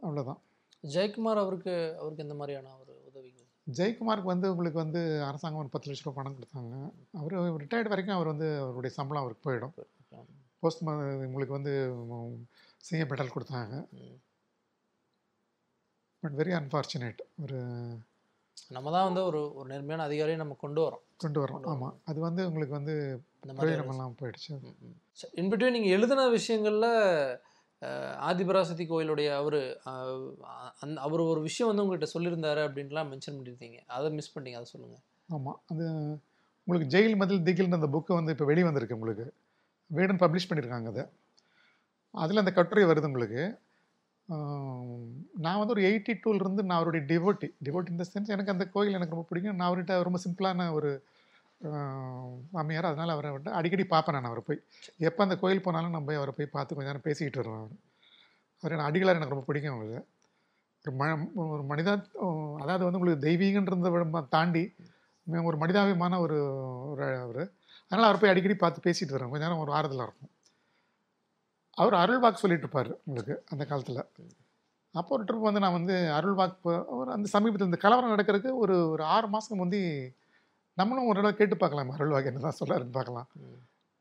அவ்வளோதான் 0.05 0.39
ஜெயக்குமார் 0.83 1.43
அவருக்கு 1.43 1.73
அவருக்கு 2.01 2.25
எந்த 2.25 2.35
மாதிரியான 2.39 2.73
ஒரு 2.81 2.93
உதவிகள்? 3.09 3.47
ஜெயக்குமாருக்கு 3.67 4.33
வந்து 4.33 4.47
உங்களுக்கு 4.53 4.79
வந்து 4.83 5.01
அரசாங்கம் 5.29 5.63
ஒரு 5.63 5.73
பத்து 5.73 5.89
லட்ச 5.89 6.05
ரூபா 6.05 6.17
பணம் 6.19 6.37
கொடுத்தாங்க. 6.37 6.75
அவர் 7.19 7.61
ரிட்டையர்ட் 7.63 7.91
வரைக்கும் 7.93 8.17
அவர் 8.17 8.31
வந்து 8.33 8.49
அவருடைய 8.65 8.93
சம்பளம் 8.99 9.23
அவருக்கு 9.23 9.47
போயிடும். 9.47 9.73
போஸ்ட் 10.63 10.83
உங்களுக்கு 11.29 11.57
வந்து 11.57 11.73
சிங்க 12.87 13.03
மெடல் 13.11 13.35
கொடுத்தாங்க. 13.35 13.75
பட் 16.23 16.37
வெரி 16.39 16.53
அன்ஃபார்ச்சுனேட் 16.59 17.21
ஒரு 17.43 17.59
நம்ம 18.75 18.87
தான் 18.95 19.05
வந்து 19.07 19.21
ஒரு 19.27 19.39
ஒரு 19.59 19.67
நேர்மையான 19.71 20.05
அதிகாரியை 20.07 20.37
நம்ம 20.41 20.55
கொண்டு 20.63 20.79
வரோம் 20.85 21.03
கொண்டு 21.23 21.39
வரோம் 21.43 21.67
ஆமாம் 21.73 21.95
அது 22.09 22.19
வந்து 22.25 22.41
உங்களுக்கு 22.49 22.75
வந்து 22.77 22.95
இந்த 23.43 23.53
மாதிரி 23.53 23.61
பிரயோஜனமெல்லாம் 23.61 24.17
போயிடுச்சு. 24.19 24.51
இன்பிட்வீன் 25.41 25.75
நீங்கள் 25.75 25.95
எழுதின 25.97 26.25
விஷயங்களில் 26.35 26.91
ஆதிபராசக்தி 28.29 28.85
கோயிலுடைய 28.89 29.29
அவர் 29.41 29.59
அந் 30.83 30.95
அவர் 31.05 31.21
ஒரு 31.31 31.41
விஷயம் 31.41 31.69
வந்து 31.71 31.83
உங்கள்கிட்ட 31.83 32.07
சொல்லியிருந்தாரு 32.15 32.61
அப்படின்லாம் 32.67 33.09
மென்ஷன் 33.11 33.37
பண்ணியிருந்தீங்க. 33.37 33.77
அதை 33.97 34.09
மிஸ் 34.17 34.33
பண்ணிங்க 34.35 34.59
அதை 34.59 34.67
சொல்லுங்கள் 34.73 35.03
ஆமாம் 35.29 35.59
அது 35.71 35.85
உங்களுக்கு 36.67 36.91
ஜெயில் 36.95 37.19
மதில் 37.21 37.45
திகில்னு 37.47 37.79
அந்த 37.79 37.89
புக்கு 37.95 38.19
வந்து 38.19 38.33
இப்போ 38.35 38.45
வெளி 38.49 38.63
வந்திருக்கு 38.67 38.97
உங்களுக்கு. 38.99 39.25
வேடன் 39.91 40.21
பப்ளிஷ் 40.23 40.49
பண்ணியிருக்காங்க 40.49 40.89
அதை. 40.93 41.03
அதில் 42.13 42.41
அந்த 42.43 42.51
கட்டுரை 42.57 42.83
வருது 42.89 43.09
உங்களுக்கு. 43.11 43.41
நான் 45.45 45.59
வந்து 45.61 45.73
ஒரு 45.75 45.83
எயிட்டி 45.89 46.13
டூலேருந்து 46.23 46.63
நான் 46.67 46.79
அவருடைய 46.79 47.03
டிவோட்டி 47.11 47.47
டிவோட்டி 47.65 47.89
இந்த 47.95 48.05
சென்ஸ் 48.11 48.33
எனக்கு 48.35 48.53
அந்த 48.55 48.65
கோயில் 48.75 48.97
எனக்கு 48.97 49.15
ரொம்ப 49.15 49.27
பிடிக்கும். 49.29 49.57
நான் 49.59 49.69
அவர்கிட்ட 49.69 49.95
ரொம்ப 50.07 50.19
சிம்பிளான 50.25 50.67
ஒரு 50.77 50.89
மாமியார் 52.51 52.85
அதனால் 52.85 53.09
அவரை 53.09 53.31
விட்டு 53.31 53.51
அடிக்கடி 53.51 53.83
பார்ப்பேன் 53.85 54.15
நான் 54.15 54.23
அவரை 54.23 54.43
போய். 54.47 54.61
எப்போ 54.97 55.23
அந்த 55.23 55.37
கோயில் 55.37 55.61
போனாலும் 55.61 55.89
நான் 55.89 56.05
போய் 56.05 56.15
அவரை 56.15 56.33
போய் 56.37 56.45
பார்த்து 56.45 56.75
கொஞ்ச 56.75 56.89
நேரம் 56.89 57.05
பேசிக்கிட்டு 57.05 57.49
வருவேன் 57.49 57.67
அவர். 57.67 57.77
அவர் 58.61 58.77
எனக்கு 58.77 58.91
அடிகளார் 58.91 59.15
எனக்கு 59.15 59.29
ரொம்ப 59.29 59.45
பிடிக்கும் 59.45 59.75
அவருக்கு 59.75 60.07
ஒரு 60.85 60.97
ம 60.97 61.33
ஒரு 61.33 61.61
மனிதா 61.61 62.05
அதாவது 62.59 62.83
வந்து 62.83 62.99
உங்களுக்கு 62.99 63.29
தெய்வீகன்றத 63.29 63.91
விட 63.91 64.21
தாண்டி 64.21 64.75
ஒரு 65.43 65.57
மனிதாபிமான 65.57 66.19
ஒரு 66.19 66.55
ஒரு 66.89 67.03
அவர். 67.03 67.51
அதனால் 67.89 68.09
அவர் 68.09 68.21
போய் 68.21 68.29
அடிக்கடி 68.29 68.55
பார்த்து 68.55 68.91
பேசிட்டு 68.91 69.09
வரேன் 69.09 69.29
கொஞ்ச 69.29 69.37
நேரம் 69.37 69.57
ஒரு 69.57 69.71
ஆறுதலாக 69.71 70.03
இருக்கும். 70.03 70.29
அவர் 71.71 71.93
அருள்வாக் 71.93 72.33
சொல்லிட்டு 72.33 72.67
இருப்பார் 72.67 72.97
உங்களுக்கு 73.03 73.43
அந்த 73.49 73.65
காலத்தில். 73.65 74.05
அப்போ 74.91 75.15
ஒரு 75.15 75.23
ட்ரிப் 75.23 75.41
வந்து 75.41 75.59
நான் 75.59 75.71
வந்து 75.71 75.93
அருள்வாக் 75.93 76.57
போ- 76.63 76.85
ஒரு 76.85 77.11
அந்த 77.11 77.29
சமீபத்தில் 77.29 77.65
இந்த 77.65 77.77
கலவரம் 77.77 78.17
நடக்கிறதுக்கு 78.17 78.55
ஒரு 78.55 78.89
ஒரு 78.89 79.03
ஆறு 79.03 79.27
மாதம் 79.27 79.57
முந்தி 79.57 80.11
நம்மளும் 80.79 81.09
ஒரு 81.11 81.17
தடவை 81.19 81.33
கேட்டு 81.37 81.55
பார்க்கலாம் 81.61 81.93
அருள்வாக்கு 81.95 82.29
என்ன 82.31 82.43
தான் 82.47 82.59
சொல்லாருன்னு 82.59 82.97
பார்க்கலாம். 82.97 83.29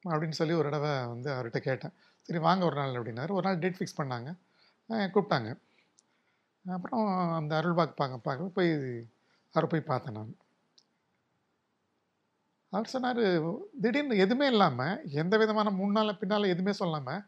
அப்படின்னு 0.04 0.38
சொல்லி 0.40 0.54
ஒரு 0.60 0.68
தடவை 0.68 0.90
வந்து 1.12 1.28
அவர்கிட்ட 1.34 1.60
கேட்டேன். 1.68 1.94
சரி 2.28 2.40
வாங்க 2.46 2.62
ஒரு 2.68 2.76
நாள் 2.80 2.98
அப்படின்னாரு. 2.98 3.32
ஒரு 3.38 3.46
நாள் 3.46 3.62
டேட் 3.62 3.78
ஃபிக்ஸ் 3.78 3.98
பண்ணாங்க. 4.00 4.30
கூப்பிட்டாங்க. 5.14 5.50
அப்புறம் 6.64 7.06
அந்த 7.38 7.52
அருள்வாக்கு 7.60 7.94
பார்க்க 8.00 8.26
பார்க்க 8.28 8.56
போய் 8.58 8.70
அவரை 9.54 9.68
போய் 9.72 9.90
பார்த்தேன் 9.90 10.16
நான். 10.18 10.32
அவர் 12.72 12.92
சொன்னார் 12.92 13.20
திடீர்னு 13.82 14.22
எதுவுமே 14.24 14.46
இல்லாமல் 14.54 15.04
எந்த 15.22 15.34
விதமான 15.42 15.68
முன்னால் 15.80 16.18
பின்னால் 16.22 16.52
எதுவுமே 16.54 16.72
சொல்லாமல் 16.80 17.22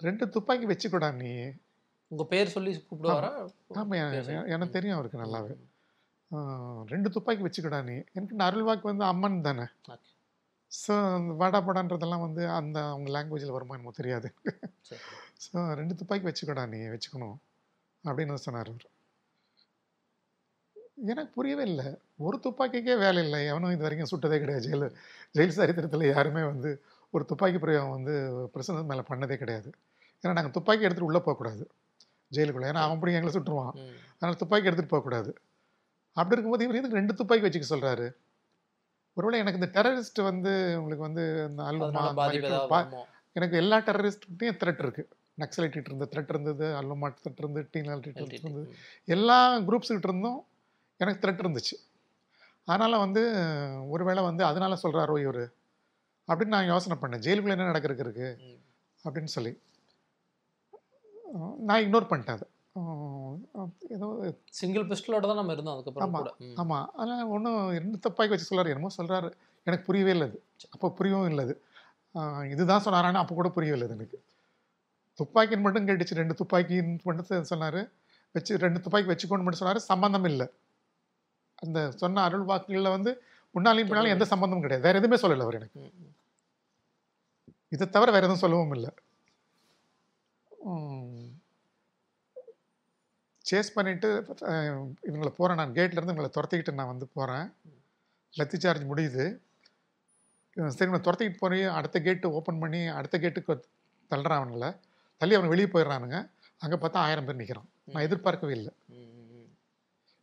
ரெண்டு 0.00 0.24
துப்பாக்கி 0.34 0.66
வச்சுக்கூடா 0.70 1.10
நீ. 1.20 1.32
உங்கள் 2.10 2.30
பேர் 2.32 2.54
சொல்லி 2.54 2.70
கூப்பிடுவாரா? 2.88 3.30
ஆமாம் 3.80 4.00
எனக்கு 4.54 4.76
தெரியும் 4.78 4.96
அவருக்கு 4.98 5.22
நல்லாவே. 5.24 5.54
ரெண்டு 6.92 7.08
துப்பாக்கி 7.14 7.42
வச்சுக்கூடா 7.46 7.78
நீ. 7.90 7.96
எனக்கு 8.16 8.34
அருள்வாக்கு 8.48 8.86
வந்து 8.90 9.04
அம்மன் 9.12 9.44
தானே. 9.48 9.66
ஸோ 10.72 10.92
அந்த 11.16 11.32
வாடா 11.40 11.58
படான்றதெல்லாம் 11.66 12.24
வந்து 12.26 12.42
அந்த 12.58 12.78
அவங்க 12.92 13.08
லாங்குவேஜில் 13.16 13.56
வருமா 13.56 13.76
என்னமோ 13.76 13.94
தெரியாது. 14.00 14.28
ஸோ 15.44 15.64
ரெண்டு 15.80 15.94
துப்பாக்கி 16.00 16.26
வச்சுக்கூடா 16.28 16.64
நீ 16.74 16.80
வச்சுக்கணும். 16.94 17.36
அப்படின்னு 18.04 18.46
சொன்னார் 18.46 18.70
எனக்கு 21.10 21.32
புரியவே 21.36 21.64
இல்லை. 21.70 21.88
ஒரு 22.26 22.36
துப்பாக்கிக்கே 22.46 22.94
வேலை 23.02 23.20
இல்லை. 23.26 23.38
எவனும் 23.50 23.74
இது 23.74 23.84
வரைக்கும் 23.86 24.10
சுட்டதே 24.12 24.38
கிடையாது. 24.42 24.64
ஜெயில் 24.68 24.86
ஜெயில் 25.36 25.58
சரித்திரத்தில் 25.58 26.04
யாருமே 26.14 26.42
வந்து 26.52 26.70
ஒரு 27.14 27.24
துப்பாக்கி 27.30 27.58
பிரயோகம் 27.62 27.94
வந்து 27.96 28.14
பிரசிடன்ட் 28.54 28.90
மேலே 28.90 29.04
பண்ணதே 29.10 29.36
கிடையாது. 29.42 29.70
ஏன்னா 30.24 30.32
நாங்கள் 30.38 30.54
துப்பாக்கி 30.56 30.84
எடுத்துகிட்டு 30.86 31.10
உள்ளே 31.10 31.22
போகக்கூடாது. 31.26 31.64
ஜெயிலுக்குள்ளே. 32.36 32.68
ஏன்னா 32.72 32.82
அவன் 32.86 33.00
பிடி 33.02 33.16
எங்களை 33.18 33.32
சுட்டுருவான். 33.36 33.72
அதனால் 34.16 34.40
துப்பாக்கி 34.42 34.68
எடுத்துகிட்டு 34.68 34.94
போகக்கூடாது. 34.94 35.30
அப்படி 36.20 36.34
இருக்கும்போது 36.34 36.64
இவர் 36.64 36.78
எதுக்கு 36.78 36.98
ரெண்டு 36.98 37.16
துப்பாக்கி 37.18 37.46
வச்சுக்க 37.46 37.68
சொல்கிறாரு 37.68 38.06
ஒருவேளை 39.16 39.38
எனக்கு 39.40 39.60
இந்த 39.60 39.70
டெரரிஸ்ட் 39.74 40.20
வந்து 40.26 40.50
உங்களுக்கு 40.76 41.06
வந்து 41.06 41.22
இந்த 41.46 41.62
அல்வமா? 41.68 42.02
எனக்கு 43.36 43.56
எல்லா 43.56 43.76
டெரரிஸ்ட்கிட்டையும் 43.80 44.58
த்ரெட் 44.60 44.82
இருக்குது 44.84 45.08
நக்சலைட் 45.38 45.76
இருந்த 45.80 46.06
த்ரெட் 46.12 46.30
இருந்தது 46.30 46.66
அல்லுமா 46.78 47.08
த்ரெட் 47.16 47.40
இருந்து 47.40 47.60
டீனால் 47.72 48.02
த்ரெட் 48.02 48.20
LTT. 48.22 48.38
இருந்தது. 48.40 48.66
எல்லா 49.08 49.36
குரூப்ஸ்கிட்ட 49.68 50.08
இருந்தும் 50.08 50.38
எனக்கு 51.00 51.22
த்ரெட் 51.22 51.42
இருந்துச்சு 51.42 51.76
அதனால் 52.68 53.02
வந்து 53.04 53.22
ஒருவேளை 53.90 54.22
வந்து 54.24 54.42
அதனால 54.44 54.74
சொல்கிறாரோ 54.82 55.14
இவர் 55.22 55.42
அப்படின்னு 56.28 56.54
நான் 56.56 56.70
யோசனை 56.70 56.96
பண்ணேன் 56.98 57.24
ஜெயிலுக்குள்ள 57.24 57.56
என்ன 57.56 57.68
நடக்கிறதுக்கு 57.70 58.04
இருக்கு 58.06 58.28
ம். 58.44 58.58
அப்படின்னு 59.04 59.32
சொல்லி 59.36 59.52
நான் 61.64 61.82
இக்னோர் 61.82 62.10
பண்ணிட்டேன் 62.10 62.38
அதை 62.38 62.46
ஏதோ 63.94 64.06
சிங்கிள் 64.50 64.84
பிஸ்டலோட 64.84 65.24
தான் 65.26 65.40
நம்ம 65.40 65.52
இருந்தோம் 65.52 65.74
அதுக்கப்புறம் 65.74 66.06
ஆமா. 66.06 66.20
கூட. 66.20 66.30
ம். 66.44 66.54
ஆமாம் 66.56 66.86
அதனால் 66.96 67.30
ஒன்றும் 67.34 67.58
ரெண்டு 67.76 67.98
தப்பாக்கி 67.98 68.32
வச்சு 68.34 68.48
சொல்கிறாரு 68.50 68.72
என்னமோ 68.72 68.90
சொல்கிறாரு 68.98 69.28
எனக்கு 69.66 69.84
புரியவே 69.84 70.12
இல்லை 70.16 70.28
அப்போ 70.70 70.88
புரியவும் 70.98 71.30
இல்லை 71.32 71.44
இதுதான் 72.52 72.84
சொன்னாரான்னு 72.86 73.22
அப்போ 73.22 73.34
கூட 73.34 73.48
புரியவே 73.48 73.76
இல்லை 73.76 73.88
எனக்கு. 73.90 74.18
துப்பாக்கின்னு 75.18 75.64
மட்டும் 75.66 75.86
கேட்டுச்சு 75.88 76.20
ரெண்டு 76.20 76.38
துப்பாக்கின்னு 76.40 76.94
மட்டும் 77.08 77.50
சொன்னார். 77.52 77.80
வச்சு 78.34 78.58
ரெண்டு 78.64 78.80
துப்பாக்கி 78.80 79.10
வச்சுக்கோன்னு 79.12 79.46
மட்டும் 79.46 79.62
சொன்னார். 79.62 79.88
சம்மந்தம் 79.90 80.24
இல்லை. 80.24 80.46
அந்த 81.58 81.78
சொன்ன 81.96 82.22
அருள் 82.22 82.48
வாக்குகளில் 82.50 82.94
வந்து 82.96 83.10
முன்னாலையும் 83.54 83.88
பின்னாலும் 83.88 84.14
எந்த 84.14 84.26
சம்மந்தமும் 84.32 84.64
கிடையாது. 84.64 84.86
வேறு 84.86 85.00
எதுவுமே 85.00 85.18
சொல்லலை 85.22 85.44
அவர் 85.46 85.58
எனக்கு. 85.60 85.80
இதை 87.72 87.86
தவிர 87.88 88.10
வேறு 88.10 88.26
எதுவும் 88.28 88.44
சொல்லவும் 88.44 88.74
இல்லை. 88.76 88.90
சேஸ் 93.50 93.74
பண்ணிவிட்டு 93.76 94.08
இவங்களை 95.08 95.30
போகிறேன் 95.38 95.60
நான் 95.60 95.76
கேட்லேருந்து 95.78 96.14
இவங்களை 96.14 96.30
துரத்திக்கிட்டு 96.36 96.78
நான் 96.80 96.92
வந்து 96.92 97.06
போகிறேன் 97.16 97.46
லத்தி 98.34 98.58
சார்ஜ் 98.64 98.84
முடியுது. 98.90 99.24
சரி 100.76 100.88
இவனை 100.88 101.02
துரத்திக்கிட்டு 101.06 101.42
போய் 101.44 101.62
அடுத்த 101.78 101.96
கேட்டு 102.06 102.26
ஓப்பன் 102.38 102.60
பண்ணி 102.62 102.80
அடுத்த 102.98 103.18
கேட்டுக்கு 103.24 103.54
தள்ளுறான் 104.10 104.40
அவனுங்கள 104.40 104.68
தள்ளி 105.20 105.36
அவன் 105.38 105.52
வெளியே 105.52 105.68
போயிடுறானுங்க. 105.72 106.18
அங்கே 106.64 106.76
பார்த்தா 106.82 107.04
ஆயிரம் 107.06 107.26
பேர் 107.26 107.40
நிற்கிறான் 107.40 107.68
நான் 107.92 108.06
எதிர்பார்க்கவே 108.06 108.54
இல்லை. 108.58 108.72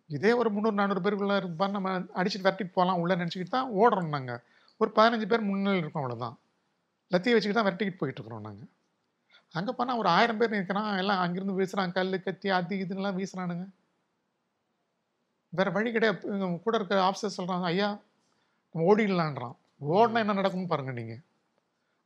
இதே 0.09 0.31
ஒரு 0.41 0.49
முந்நூறு 0.55 0.77
நானூறு 0.79 1.01
பேருக்குள்ளே 1.05 1.37
இருப்பான். 1.41 1.73
நம்ம 1.75 1.93
அடிச்சுட்டு 2.19 2.45
விரட்டிட்டு 2.47 2.75
போகலாம். 2.77 2.99
உள்ளே 3.03 3.15
நினச்சிக்கிட்டு 3.21 3.55
தான் 3.55 3.71
ஓடுறோம் 3.79 4.13
நாங்கள் 4.17 4.41
ஒரு 4.81 4.89
பதினஞ்சு 4.97 5.27
பேர் 5.31 5.47
முன்னிலையில் 5.49 5.81
இருக்கோம் 5.83 6.03
அவ்வளோதான் 6.03 6.35
லத்தியை 7.11 7.33
வச்சுக்கிட்டு 7.35 7.59
தான் 7.59 7.67
விரட்டிக்கிட்டு 7.67 8.01
போயிட்டு 8.01 8.19
இருக்கிறோம் 8.19 8.45
நாங்கள் 8.47 8.69
அங்கே 9.55 9.71
போனால் 9.77 9.99
ஒரு 10.01 10.09
ஆயிரம் 10.15 10.39
பேர் 10.39 10.55
நிற்கிறான். 10.55 10.89
எல்லாம் 11.01 11.21
அங்கிருந்து 11.23 11.57
வீசுறான். 11.59 11.93
கல் 11.97 12.23
கத்தி 12.25 12.49
அது 12.57 12.75
இதுன்னெலாம் 12.83 13.17
வீசுறானுங்க. 13.19 13.65
வேற 15.57 15.69
வழி 15.77 15.89
கிடையாது. 15.95 16.19
கூட 16.65 16.73
இருக்க 16.77 16.95
ஆஃபீஸர் 17.09 17.37
சொல்கிறாங்க 17.37 17.65
ஐயா 17.73 17.89
நம்ம 18.71 18.87
ஓடிடலான்றான் 18.89 19.55
ஓடினா 19.95 20.21
என்ன 20.23 20.37
நடக்கும்னு 20.39 20.71
பாருங்க 20.73 20.93
நீங்கள் 20.99 21.21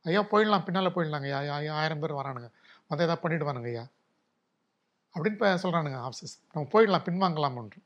ஐயா 0.04 0.20
போயிடலாம். 0.32 0.64
பின்னால் 0.66 0.94
போயிடலாங்க 0.94 1.26
ஐயா. 1.30 1.40
ஐயா, 1.44 1.56
ஐயா 1.62 1.74
ஆயிரம் 1.80 2.02
பேர் 2.02 2.18
வரானுங்க. 2.20 2.48
வந்து 2.90 3.04
எதாவது 3.06 3.22
பண்ணிடுவானுங்க 3.24 3.68
ஐயா. 3.72 3.84
அப்படின்னு 5.14 5.36
இப்போ 5.36 5.48
சொல்கிறானுங்க 5.62 5.98
ஆஃபீஸர்ஸ் 6.08 6.36
நம்ம 6.52 6.66
போயிடலாம். 6.74 7.04
பின்வாங்கலாம்ன்ற 7.08 7.78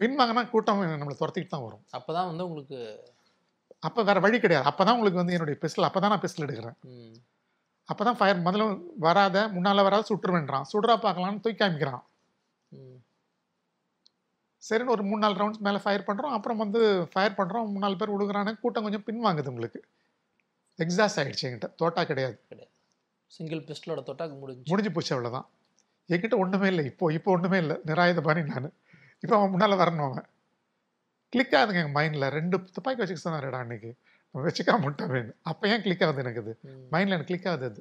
பின்வாங்கினா 0.00 0.42
கூட்டம் 0.52 0.80
நம்மளை 1.00 1.16
துரத்திக்கிட்டு 1.20 1.54
தான் 1.54 1.66
வரும். 1.66 1.82
அப்பதான் 1.96 2.28
வந்து 2.30 2.46
உங்களுக்கு 2.48 2.78
அப்போ 3.88 4.00
வேற 4.08 4.18
வழி 4.24 4.38
கிடையாது. 4.44 4.66
அப்போ 4.70 4.82
தான் 4.84 4.96
உங்களுக்கு 4.96 5.20
வந்து 5.20 5.34
என்னுடைய 5.36 5.56
பிஸ்டல் 5.62 5.88
அப்போ 5.88 6.00
தான் 6.02 6.12
நான் 6.14 6.24
பிஸ்டல் 6.24 6.46
எடுக்கிறேன் 6.46 6.76
அப்போ 7.88 8.02
தான் 8.08 8.18
ஃபயர் 8.18 8.44
முதல்ல 8.46 8.66
வராத 9.06 9.36
முன்னால் 9.54 9.86
வராத 9.88 10.06
சுட்டுருவேன்றான் 10.10 10.66
சுடுறா 10.72 10.94
பார்க்கலான்னு 11.04 11.42
தூக்கி 11.44 11.60
காமிக்கிறான். 11.62 12.02
சரின்னு 14.62 14.94
ஒரு 14.94 15.02
மூணு 15.08 15.20
நாலு 15.22 15.38
ரவுண்ட்ஸ் 15.40 15.64
மேலே 15.66 15.78
ஃபயர் 15.84 16.04
பண்ணுறோம் 16.08 16.34
அப்புறம் 16.36 16.60
வந்து 16.64 16.80
ஃபயர் 17.12 17.38
பண்ணுறோம் 17.38 17.64
மூணு 17.70 17.84
நாலு 17.84 17.96
பேர் 18.00 18.12
விழுகுறானே 18.14 18.52
கூட்டம் 18.62 18.84
கொஞ்சம் 18.86 19.06
பின்வாங்குது 19.08 19.50
உங்களுக்கு. 19.52 19.80
எக்ஸாஸ்ட் 20.84 21.20
ஆயிடுச்சு 21.20 21.46
என்கிட்ட. 21.48 21.68
தோட்டா 21.80 22.02
கிடையாது. 22.10 22.36
சிங்கிள் 23.36 23.62
பிஸ்டலோட 23.68 24.00
தொட்டாக்கு 24.08 24.36
முடிஞ்சு 24.42 24.70
முடிஞ்சு 24.72 24.92
போச்சு 24.94 25.12
அவ்வளோதான் 25.14 25.46
என்கிட்ட 26.12 26.36
ஒன்றுமே 26.44 26.68
இல்லை. 26.72 26.84
இப்போ 26.92 27.04
இப்போ 27.18 27.30
ஒன்றுமே 27.36 27.58
இல்லை. 27.64 27.76
நிராயுத 27.90 28.22
பாணி 28.28 28.40
நான். 28.52 28.70
இப்போ 29.24 29.34
அவன் 29.38 29.52
முன்னால் 29.54 29.80
வரணும் 29.82 30.06
அவன். 30.08 30.26
கிளிக் 31.32 31.54
ஆகுதுங்க 31.58 31.82
எங்கள் 31.82 31.96
மைண்டில் 31.98 32.32
ரெண்டு 32.38 32.56
துப்பாக்கி 32.76 33.00
வச்சுக்க 33.02 33.22
சொன்னாருடா 33.26 33.60
அன்னைக்கு. 33.64 33.90
வச்சுக்காம 34.34 34.84
விட்டான் 34.84 35.10
வேணும். 35.10 35.36
அப்போ 35.42 35.64
ஏன் 35.68 35.82
கிளிக் 35.82 36.02
ஆகுது 36.02 36.20
எனக்கு 36.20 36.40
அது 36.40 36.52
ம், 36.66 36.78
மைண்டில் 36.92 37.14
எனக்கு 37.14 37.24
கிளிக் 37.24 37.48
ஆகுது 37.48 37.66
அது. 37.66 37.80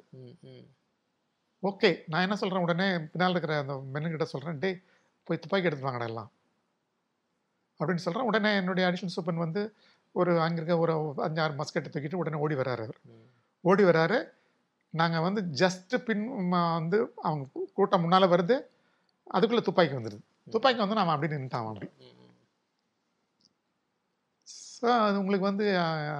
ஓகே 1.64 1.90
நான் 2.08 2.22
என்ன 2.22 2.36
சொல்கிறேன் 2.36 2.64
உடனே? 2.64 2.88
பின்னால் 3.06 3.30
இருக்கிற 3.30 3.58
அந்த 3.58 3.74
மென்னுக்கிட்ட 3.94 4.28
சொல்கிறேன் 4.30 4.60
டேய் 4.60 4.78
போய் 5.28 5.40
துப்பாக்கி 5.40 5.68
எடுத்து 5.68 5.88
வாங்கடா 5.88 6.06
எல்லாம். 6.06 6.30
அப்படின்னு 7.80 8.04
சொல்கிறேன் 8.06 8.28
உடனே 8.28 8.56
என்னுடைய 8.56 8.88
அடிஷன் 8.90 9.16
சூப்பன் 9.16 9.38
வந்து 9.38 9.62
ஒரு 10.16 10.42
அங்கே 10.42 10.60
இருக்க 10.60 10.78
ஒரு 10.78 10.94
அஞ்சாறு 11.26 11.54
மஸ்கெட்டை 11.56 11.90
தூக்கிட்டு 11.90 12.16
உடனே 12.16 12.38
ஓடி 12.38 12.56
வராரு 12.56 12.82
அவர். 12.82 12.98
ஓடி 13.64 13.84
வராரு. 13.84 14.18
நாங்கள் 14.94 15.22
வந்து 15.22 15.42
ஜஸ்ட் 15.60 15.94
பின் 16.04 16.24
வந்து 16.74 16.98
அவங்க 17.22 17.44
கூட்டம் 17.74 18.02
முன்னால் 18.02 18.28
வருது. 18.28 18.56
அதுக்குள்ளே 19.28 19.64
துப்பாக்கி 19.64 19.96
வந்துடுது 19.96 20.24
துப்பாக்கி 20.48 20.80
வந்து 20.80 20.96
நான் 20.96 21.08
அப்படி 21.08 21.36
நின்ட்டான் 21.36 21.64
அவன். 21.64 21.74
அப்படி. 21.74 21.90
ஸோ 24.82 24.88
அது 25.08 25.16
உங்களுக்கு 25.22 25.46
வந்து 25.50 25.66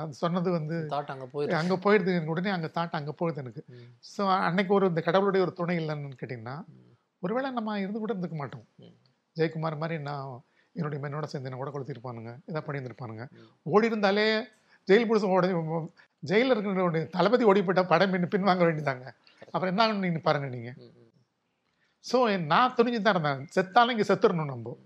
அது 0.02 0.14
சொன்னது 0.24 0.50
வந்து 0.58 0.76
தாட் 0.94 1.12
அங்க 1.14 1.26
போயிருக்கு 1.34 1.60
அங்கே 1.62 1.78
போயிடுது 1.86 2.12
எனக்கு 2.16 2.34
உடனே 2.34 2.52
அங்கே 2.56 2.70
தாட் 2.78 2.98
அங்கே 3.00 3.14
போகுது 3.22 3.42
எனக்கு. 3.44 3.62
ஸோ 4.14 4.24
அன்னைக்கு 4.48 4.74
ஒரு 4.78 4.86
இந்த 4.92 5.02
கடவுளுடைய 5.08 5.44
ஒரு 5.46 5.54
துணை 5.60 5.76
இல்லைன்னு 5.82 6.20
கேட்டிங்கன்னா 6.22 6.56
ஒருவேளை 7.26 7.50
நம்ம 7.58 7.78
இருந்து 7.84 8.02
கூட 8.04 8.12
இருந்துக்க 8.14 8.38
மாட்டோம். 8.42 8.66
ஜெயக்குமார் 9.38 9.82
மாதிரி 9.84 9.98
நான் 10.10 10.30
என்னுடைய 10.76 11.00
மென்னோட 11.04 11.26
சேர்ந்து 11.32 11.50
என்ன 11.50 11.60
கூட 11.62 11.72
கொளுத்திருப்பானுங்க 11.74 12.32
இதாக 12.50 12.62
பண்ணியிருந்திருப்பானுங்க. 12.68 13.24
ஓடி 13.74 13.92
இருந்தாலே 13.92 14.28
ஜெயில் 14.88 15.08
புடிச்சு 15.10 15.34
ஓடி 15.36 15.50
ஜெயிலில் 16.30 16.54
இருக்கிற 16.54 17.04
தளபதி 17.18 17.44
ஓடி 17.52 17.60
போயிட்டா 17.68 17.84
படம் 17.92 18.14
பின் 18.14 18.32
பின் 18.34 18.48
வாங்க 18.50 18.64
வேண்டியதாங்க 18.68 19.06
அப்புறம் 19.54 19.72
என்ன 19.74 19.92
நீங்கள் 20.06 20.26
பாருங்க 20.28 20.48
நீங்கள். 20.56 20.78
ஸோ 22.06 22.18
நான் 22.52 22.76
துணிஞ்சு 22.78 23.02
தான் 23.06 23.16
இருந்தேன். 23.16 23.42
செத்தாலும் 23.56 23.94
இங்கே 23.96 24.08
செத்துடணும் 24.10 24.52
நம்ம. 24.54 24.78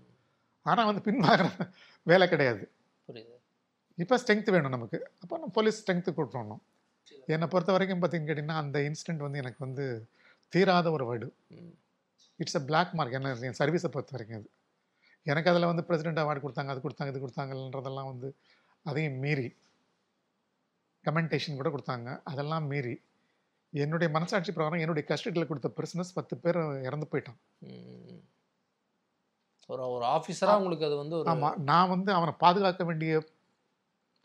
ஆனால் 0.66 0.88
வந்து 0.90 1.02
பின் 1.08 1.24
வாங்குற 1.26 1.48
வேலை 2.10 2.26
கிடையாது. 2.32 2.62
புரியுது. 3.08 3.35
இப்போ 3.98 4.16
ஸ்ட்ரென்த் 4.22 4.50
வேணும் 4.54 4.74
நமக்கு. 4.76 4.98
அப்போ 5.22 5.34
நம்ம 5.36 5.52
போலீஸ் 5.58 5.80
ஸ்ட்ரென்த்து 5.80 6.16
கொடுத்துடணும். 6.18 6.62
என்னை 7.28 7.46
பொறுத்த 7.52 7.70
வரைக்கும் 7.72 8.00
பார்த்தீங்கன்னு 8.02 8.30
கேட்டிங்கன்னா 8.30 8.58
அந்த 8.62 8.78
இன்சிடென்ட் 8.88 9.24
வந்து 9.26 9.40
எனக்கு 9.42 9.60
வந்து 9.66 9.84
தீராத 10.52 10.88
ஒரு 10.96 11.04
ம், 11.56 11.72
இட்ஸ் 12.40 12.58
அ 12.60 12.64
பிளாக் 12.68 12.92
மார்க் 12.98 13.16
என்ன 13.18 13.34
என் 13.48 13.58
சர்வீஸை 13.60 13.90
பொறுத்த 13.94 14.14
வரைக்கும் 14.16 14.38
அது. 14.40 14.48
எனக்கு 15.26 15.50
அதில் 15.52 15.70
வந்து 15.70 15.84
பிரசிடென்ட் 15.88 16.20
அவார்டு 16.22 16.44
கொடுத்தாங்க 16.44 16.72
அது 16.74 16.82
கொடுத்தாங்க 16.84 17.12
இது 17.14 17.22
கொடுத்தாங்கன்றதெல்லாம் 17.24 18.10
வந்து 18.12 18.28
அதையும் 18.86 19.18
மீறி 19.24 19.48
கமெண்டேஷன் 21.04 21.58
கூட 21.60 21.70
கொடுத்தாங்க. 21.74 22.08
அதெல்லாம் 22.30 22.66
மீறி 22.72 22.94
என்னுடைய 23.72 24.08
மனசாட்சி 24.16 24.50
பிரகாரம் 24.52 24.82
என்னுடைய 24.84 25.04
கஸ்டடியில் 25.10 25.48
கொடுத்த 25.48 25.68
பிரிசனஸ் 25.78 26.16
பத்து 26.18 26.34
பேர் 26.44 26.58
இறந்து 26.88 27.06
போயிட்டான். 27.12 27.38
ஒரு 29.68 29.82
ஒரு 29.94 30.04
ஆஃபீஸரா 30.16 30.52
உங்களுக்கு 30.60 30.86
அது 30.88 30.96
வந்து 31.02 31.16
ஆமாம் 31.32 31.56
நான் 31.70 31.92
வந்து 31.94 32.10
அவனை 32.12 32.32
பாதுகாக்க 32.44 32.82
வேண்டிய 32.84 33.12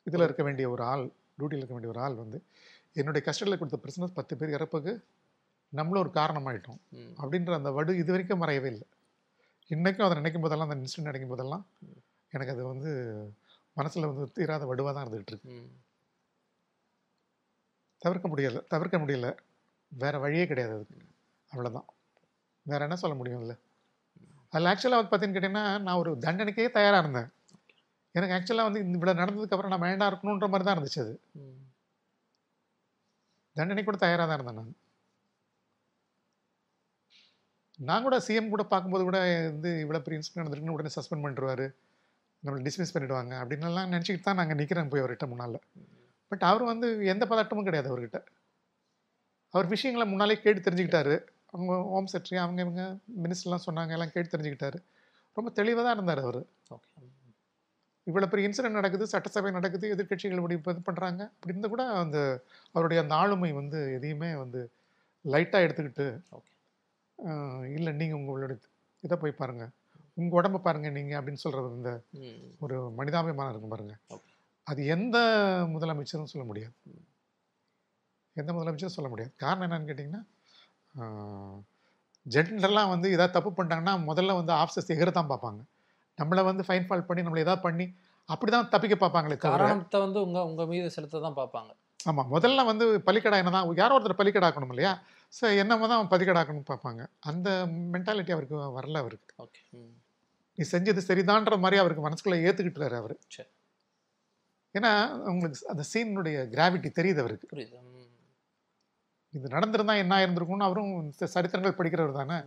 இதில் 0.08 0.26
இருக்க 0.28 0.44
வேண்டிய 0.44 0.66
ஒரு 0.70 0.84
ஆள் 0.92 1.04
டியூட்டியில் 1.38 1.62
இருக்க 1.62 1.76
வேண்டிய 1.78 1.92
ஒரு 1.94 2.02
ஆள் 2.06 2.16
வந்து 2.24 2.38
என்னுடைய 2.96 3.22
கஸ்டடியில் 3.28 3.60
கொடுத்த 3.60 3.80
பிரிசனஸ் 3.84 4.18
பத்து 4.20 4.34
பேர் 4.40 4.56
இறப்புக்கு 4.58 4.94
நம்மளும் 5.74 6.04
ஒரு 6.04 6.12
காரணமாயிட்டோம் 6.20 6.80
அப்படின்ற 7.22 7.52
அந்த 7.60 7.70
வடு 7.78 7.92
இது 8.02 8.12
வரைக்கும் 8.14 8.42
மறையவே 8.44 8.70
இல்லை. 8.74 8.88
இன்றைக்கும் 9.70 10.06
அதை 10.06 10.16
நினைக்கும் 10.20 10.44
போதெல்லாம் 10.46 10.70
அந்த 10.70 10.80
இன்சிடென்ட் 10.82 11.10
நினைக்கும் 11.12 11.34
போதெல்லாம் 11.34 11.64
எனக்கு 12.34 12.54
அது 12.54 12.64
வந்து 12.74 12.92
மனசில் 13.78 14.10
வந்து 14.10 14.26
தீராத 14.38 14.66
வடுவாக 14.72 14.94
தான் 14.96 15.06
இருந்துகிட்டு 15.06 15.34
இருக்கு. 15.34 15.54
தவிர்க்க 18.02 18.28
முடியல 18.32 18.60
தவிர்க்க 18.74 18.98
முடியல. 19.04 19.28
வேற 19.92 20.16
வழியே 20.24 20.46
கிடையாது 20.52 20.74
அதுக்கு. 20.78 20.98
அவ்வளோதான் 21.52 21.88
வேற 22.66 22.82
என்ன 22.88 22.98
சொல்ல 23.04 23.16
முடியும் 23.20 23.44
இல்லை 23.46 23.56
அதில் 24.54 24.70
ஆக்சுவலாக 24.72 25.00
வந்து 25.00 25.12
பார்த்தீங்கன்னு 25.12 25.38
கேட்டிங்கன்னா 25.38 25.66
நான் 25.86 26.00
ஒரு 26.02 26.12
தண்டனைக்கே 26.26 26.66
தயாராக 26.78 27.04
இருந்தேன். 27.04 27.30
எனக்கு 28.16 28.36
ஆக்சுவலாக 28.38 28.68
வந்து 28.70 28.82
இவ்வளோ 28.98 29.14
நடந்ததுக்கப்புறம் 29.22 29.74
நான் 29.74 29.86
வேண்டாம் 29.88 30.10
இருக்கணுன்ற 30.12 30.48
மாதிரி 30.54 30.66
தான் 30.68 30.76
இருந்துச்சு 30.78 31.04
அது. 31.06 31.14
தண்டனை 33.56 33.84
கூட 33.84 33.98
தயாராக 33.98 34.28
தான் 34.28 34.38
இருந்தேன் 34.40 34.60
நான். 34.62 34.74
நான் 37.80 38.04
கூட 38.04 38.16
சிஎம் 38.28 38.54
கூட 38.54 38.64
பார்க்கும்போது 38.64 39.04
கூட 39.04 39.20
வந்து 39.52 39.70
இவ்வளோ 39.84 40.02
பெரிய 40.06 40.20
இன்சிடென்ட் 40.20 40.42
நடந்திருக்குன்னு 40.42 40.78
உடனே 40.78 40.92
சஸ்பெண்ட் 40.98 41.24
பண்ணிடுவாரு. 41.26 41.66
நம்மளை 42.44 42.62
டிஸ்மிஸ் 42.68 42.94
பண்ணிடுவாங்க 42.96 43.34
அப்படின்னுலாம் 43.42 43.92
நினச்சிக்கிட்டு 43.94 44.28
தான் 44.28 44.40
நாங்கள் 44.42 44.60
நிற்கிறேன் 44.62 44.92
போய் 44.92 45.04
அவர்கிட்ட 45.04 45.28
முன்னால். 45.28 45.58
பட் 46.32 46.44
அவர் 46.44 46.64
வந்து 46.64 46.88
எந்த 47.14 47.24
பதட்டமும் 47.32 47.68
கிடையாது 47.70 47.90
அவர்கிட்ட. 47.92 48.20
அவர் 49.54 49.68
விஷயங்களை 49.68 50.06
முன்னாலே 50.12 50.38
கேட்டு 50.42 50.66
தெரிஞ்சுக்கிட்டாரு. 50.68 51.16
அவங்க 51.54 51.74
ஹோம் 51.94 52.10
செக்ரட்டரி 52.12 52.40
அவங்க 52.44 52.62
இவங்க 52.62 52.84
மினிஸ்டர்லாம் 53.24 53.66
சொன்னாங்க 53.68 53.92
எல்லாம் 53.92 54.14
கேட்டு 54.14 54.34
தெரிஞ்சுக்கிட்டாரு. 54.34 54.80
ரொம்ப 55.38 55.50
தெளிவாக 55.60 55.84
தான் 55.88 55.96
இருந்தார் 55.98 56.24
அவர். 56.26 56.42
ஓகே. 56.70 56.90
இவ்வளோ 58.08 58.28
பெரிய 58.32 58.48
இன்சிடென்ட் 58.48 58.80
நடக்குது 58.80 59.06
சட்டசபை 59.14 59.52
நடக்குது 59.58 59.86
எதிர்க்கட்சிகள் 59.96 60.40
இப்படி 60.42 60.58
இது 60.74 60.88
பண்ணுறாங்க 60.90 61.22
அப்படி 61.34 61.54
இருந்தால் 61.54 61.74
கூட 61.74 61.84
அந்த 62.04 62.18
அவருடைய 62.76 63.00
அந்த 63.04 63.14
ஆளுமை 63.22 63.52
வந்து 63.62 63.80
எதையுமே 63.98 64.30
வந்து 64.44 64.62
லைட்டாக 65.26 65.66
எடுத்துக்கிட்டு 65.66 66.08
இல்லை 67.78 67.92
நீங்கள் 68.02 68.20
உங்களுடைய 68.20 68.58
இதை 69.06 69.16
போய் 69.24 69.40
பாருங்கள் 69.42 69.72
உங்கள் 70.20 70.38
உடம்ப 70.40 70.62
பாருங்கள் 70.68 70.96
நீங்கள் 70.98 71.18
அப்படின்னு 71.20 71.44
சொல்கிறது 71.44 71.78
இந்த 71.80 71.92
ஒரு 72.64 72.78
மனிதாபிமானம் 73.00 73.52
இருக்கும் 73.52 73.74
பாருங்க. 73.74 73.94
Okay. 74.16 74.34
அது 74.70 74.82
எந்த 74.96 75.18
முதலமைச்சரும் 75.74 76.32
சொல்ல 76.32 76.44
முடியாது. 76.50 76.74
எந்த 78.36 78.52
முதலமைச்சரும் 78.58 78.98
சொல்ல 78.98 79.10
முடியாது. 79.12 79.32
காரணம் 79.44 79.66
என்னன்னு 79.68 79.90
கேட்டிங்கன்னா 79.90 80.24
ஜென்டர்லாம் 82.26 82.92
வந்து 82.94 83.08
ஏதாவது 83.16 83.36
தப்பு 83.38 83.52
பண்ணிட்டாங்கன்னா 83.58 83.94
முதல்ல 84.10 84.36
வந்து 84.40 84.54
ஆஃபீஸர்ஸ் 84.62 84.94
எகிற 84.96 85.12
தான் 85.20 85.32
பார்ப்பாங்க. 85.32 85.62
நம்மளை 86.20 86.42
வந்து 86.50 86.64
ஃபைன் 86.68 86.88
ஃபால் 86.88 87.08
பண்ணி 87.10 87.22
நம்மளை 87.26 87.44
ஏதாவது 87.46 87.66
பண்ணி 87.68 87.86
அப்படி 88.30 88.52
தான் 88.56 88.70
தப்பிக்க 88.74 88.96
பார்ப்பாங்களே 89.04 89.38
காரணத்தை 89.46 90.00
வந்து 90.06 90.20
உங்க 90.26 90.40
உங்க 90.50 90.64
மீது 90.72 90.90
செலுத்த 90.96 91.22
தான் 91.28 91.38
பார்ப்பாங்க. 91.40 91.72
ஆமாம் 92.10 92.30
முதல்ல 92.34 92.62
வந்து 92.70 92.86
பலிக்கடா 93.08 93.40
என்ன 93.42 93.52
தான் 93.56 93.68
யாரோ 93.82 93.96
ஒருத்தர் 93.96 94.20
பலிக்கடாக்கணும் 94.22 94.72
இல்லையா? 94.74 94.92
ஸோ 95.34 95.44
என்னமோ 95.62 95.88
தான் 95.90 96.00
அவன் 96.00 96.12
பலிக்கடாக்கணும்னு 96.14 96.70
பார்ப்பாங்க. 96.72 97.02
அந்த 97.30 97.50
மென்டாலிட்டி 97.94 98.34
அவருக்கு 98.36 98.56
வரல 98.78 99.02
அவருக்கு. 99.04 99.34
ஓகே 99.46 99.62
நீ 100.58 100.66
செஞ்சது 100.74 101.02
சரிதான்ற 101.10 101.58
மாதிரி 101.66 101.80
அவருக்கு 101.82 102.06
மனசுக்குள்ளே 102.08 102.40
ஏற்றுக்கிட்டுறாரு 102.48 102.98
அவர். 103.02 103.16
சரி. 103.36 103.52
ஏன்னா 104.76 104.92
உங்களுக்கு 105.32 105.70
அந்த 105.74 105.84
சீனுடைய 105.92 106.38
கிராவிட்டி 106.56 106.90
தெரியுது 107.00 107.22
அவருக்கு. 107.24 107.48
புரியுது 107.54 107.78
இது 109.34 109.54
நடந்திருந்தா 109.56 109.94
என்ன 110.04 110.14
ஆயிருந்திருக்கும்னு 110.18 110.68
அவரும் 110.68 110.94
சரித்திரங்கள் 111.36 111.78
படிக்கிறவர் 111.80 112.20
தானே? 112.22 112.38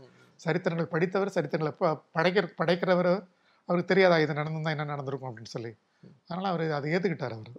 சரித்திரங்கள் 0.40 0.92
படித்தவர் 0.94 1.35
சரித்திரங்களை 1.37 1.72
படைக்கிற 2.16 2.46
படைக்கிறவர் 2.61 3.12
அவருக்கு 3.68 3.90
தெரியாதா 3.94 4.18
இது 4.18 4.35
நடந்திருந்தா 4.35 4.74
என்ன 4.77 4.85
நடந்திருக்கும் 4.85 5.31
அப்படின்னு 5.31 5.55
சொல்லி. 5.57 5.72
அதனால் 6.27 6.50
அவர் 6.50 6.64
அதை 6.70 6.92
ஏற்றுக்கிட்டார் 6.92 7.37
அவர். 7.37 7.55